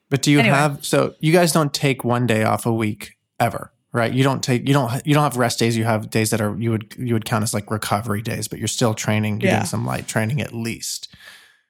[0.09, 0.57] but do you Anyway.
[0.57, 4.13] have so you guys don't take one day off a week ever, right?
[4.13, 5.77] You don't take you don't you don't have rest days.
[5.77, 8.59] You have days that are you would you would count as like recovery days, but
[8.59, 9.41] you're still training.
[9.41, 9.59] You're Yeah.
[9.59, 11.10] doing some light training at least.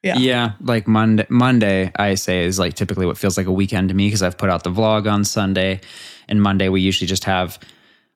[0.03, 0.17] Yeah.
[0.17, 1.27] Yeah, like Monday.
[1.29, 4.37] Monday, I say is like typically what feels like a weekend to me because I've
[4.37, 5.81] put out the vlog on Sunday,
[6.27, 7.59] and Monday we usually just have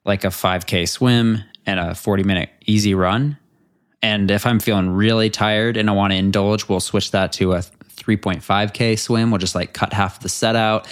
[0.03, 3.37] like a 5K swim and a 40 minute easy run.
[4.01, 7.53] And if I'm feeling really tired and I want to indulge, we'll switch that to
[7.53, 9.31] a 3.5K swim.
[9.31, 10.87] We'll just like cut half the set out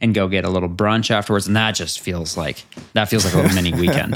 [0.00, 3.32] and go get a little brunch afterwards, and that just feels like that feels like
[3.34, 4.14] a little mini weekend.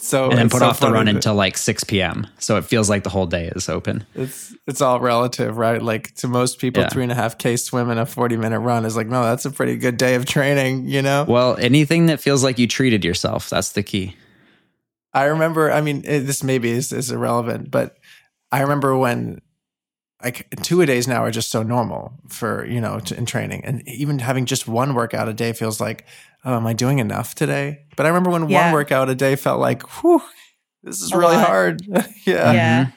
[0.00, 2.26] So And then put so off the run until like 6 p.m.
[2.38, 4.04] So it feels like the whole day is open.
[4.14, 5.80] It's it's all relative, right?
[5.80, 6.88] Like to most people, Yeah.
[6.88, 9.44] three and a half k swim and a forty minute run is like, no, that's
[9.44, 11.24] a pretty good day of training, you know.
[11.28, 14.16] Well, anything that feels like you treated yourself, that's the key.
[15.14, 15.70] I remember.
[15.70, 17.98] I mean, it, this maybe is, is irrelevant, but
[18.50, 19.40] I remember when
[20.24, 23.64] like two a days now are just so normal for you know to, in training,
[23.64, 26.04] and even having just one workout a day feels like,
[26.44, 27.84] oh, am I doing enough today?
[27.96, 28.64] But I remember when Yeah.
[28.66, 30.22] one workout a day felt like, whew,
[30.82, 31.46] this is A really lot.
[31.46, 31.82] hard.
[31.88, 32.04] yeah.
[32.24, 32.84] Yeah.
[32.84, 32.90] Mm-hmm.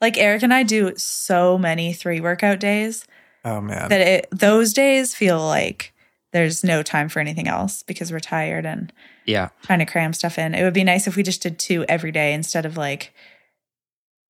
[0.00, 3.04] Like Eric and I do so many three workout days
[3.44, 3.88] Oh man.
[3.88, 5.92] that it those days feel like
[6.32, 8.92] there's no time for anything else because we're tired and
[9.26, 9.48] Yeah.
[9.62, 10.54] trying to cram stuff in.
[10.54, 13.12] It would be nice if we just did two every day instead of like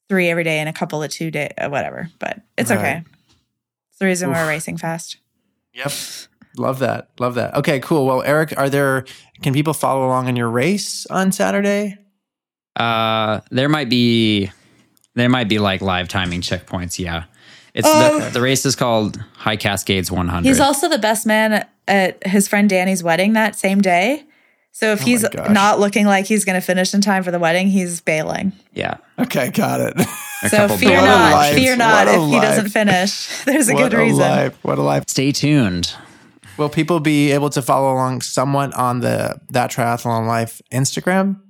[0.09, 2.09] three every day and a couple of two day uh, whatever.
[2.19, 2.79] But it's Right.
[2.79, 3.03] okay.
[3.91, 4.37] It's the reason Oof.
[4.37, 5.19] we're racing fast.
[5.75, 5.93] Yep.
[6.57, 7.11] Love that.
[7.21, 7.55] Love that.
[7.55, 8.07] Okay, cool.
[8.07, 9.05] Well, Eric, are there
[9.43, 11.97] can people follow along on your race on Saturday?
[12.77, 14.51] Uh, there might be,
[15.15, 16.99] there might be like live timing checkpoints.
[16.99, 17.25] Yeah.
[17.75, 18.21] It's Oh.
[18.21, 20.49] the, the race is called High Cascades 100.
[20.49, 24.25] He's also the best man at his friend Danny's wedding that same day.
[24.79, 27.41] So if Oh he's not looking like he's going to finish in time for the
[27.41, 28.53] wedding, he's bailing.
[28.73, 28.99] yeah.
[29.19, 29.99] Okay, got it.
[30.45, 31.55] A So fear What a big- not, life.
[31.57, 33.27] fear not What a if he doesn't finish.
[33.45, 34.23] There's a what good reason.
[34.23, 34.59] a life.
[34.63, 35.03] What a life.
[35.09, 35.93] Stay tuned.
[36.59, 41.41] Will people be able to follow along somewhat on the that triathlon life Instagram?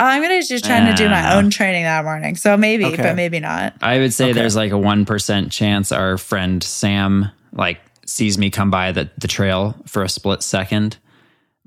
[0.00, 2.36] I'm going to just trying to do my own training that morning.
[2.36, 2.96] So maybe, Okay.
[3.02, 3.74] but maybe not.
[3.82, 4.32] I would say Okay.
[4.32, 9.28] there's like a 1% chance our friend Sam like sees me come by the, the
[9.28, 10.96] trail for a split second,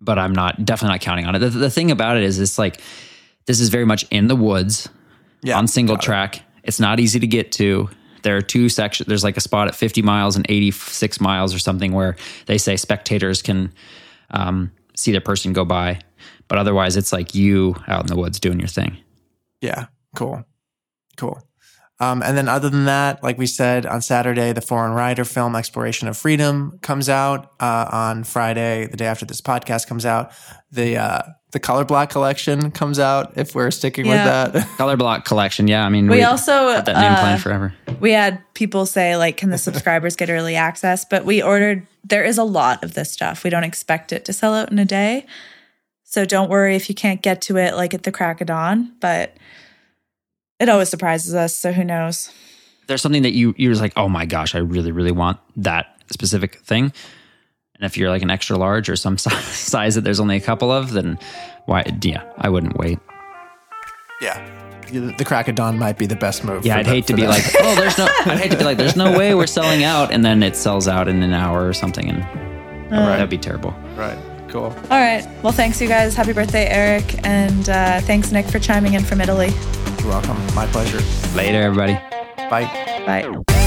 [0.01, 1.39] but I'm not definitely not counting on it.
[1.39, 2.81] The, the thing about it is it's like,
[3.45, 4.89] this is very much in the woods
[5.43, 5.57] Yeah.
[5.57, 6.05] on single got it.
[6.05, 6.41] track.
[6.63, 7.89] It's not easy to get to.
[8.23, 9.07] there are two sections.
[9.07, 12.77] There's like a spot at 50 miles and 86 miles or something where they say
[12.77, 13.73] spectators can
[14.29, 15.99] um, see the person go by,
[16.47, 18.97] but otherwise it's like you out in the woods doing your thing.
[19.61, 20.43] Yeah, cool,
[21.17, 21.41] cool.
[22.01, 25.55] Um, and then other than that, like we said on Saturday, the Foreign Rider film
[25.55, 27.51] Exploration of Freedom comes out.
[27.59, 30.31] Uh, on Friday, the day after this podcast comes out,
[30.71, 31.21] the uh,
[31.51, 33.33] the Color Block collection comes out.
[33.37, 34.45] If we're sticking Yeah.
[34.45, 35.67] with that, Color block collection.
[35.67, 37.73] Yeah, I mean, We also had that name uh, planned forever.
[37.99, 42.23] we had people say like can the subscribers get early access but we ordered there
[42.23, 44.85] is a lot of this stuff we don't expect it to sell out in a
[44.85, 45.25] day
[46.03, 48.91] so don't worry if you can't get to it like at the crack of dawn
[49.01, 49.35] but
[50.61, 52.31] it always surprises us so who knows
[52.87, 55.85] there's something that you you're just like, oh my gosh, I really really want that
[56.11, 56.91] specific thing.
[57.75, 60.41] And if you're like an extra large or some size, size that there's only a
[60.41, 61.17] couple of, then
[61.67, 61.83] why?
[62.03, 62.99] Yeah, I wouldn't wait.
[64.21, 64.37] yeah,
[64.91, 66.65] the crack of dawn might be the best move.
[66.65, 67.29] Yeah, for I'd the- hate to be that.
[67.29, 68.07] like, oh, there's no.
[68.25, 70.87] I'd hate to be like, there's no way we're selling out, and then it sells
[70.87, 73.71] out in an hour or something, and that'd be terrible.
[73.95, 74.17] right,
[74.51, 74.65] cool.
[74.65, 78.93] all right well thanks you guys happy birthday eric and uh, thanks nick for chiming
[78.93, 79.49] in from italy
[79.99, 80.37] You're welcome.
[80.55, 80.99] My pleasure.
[81.35, 81.93] Later, everybody.
[82.49, 82.65] Bye.
[83.05, 83.60] bye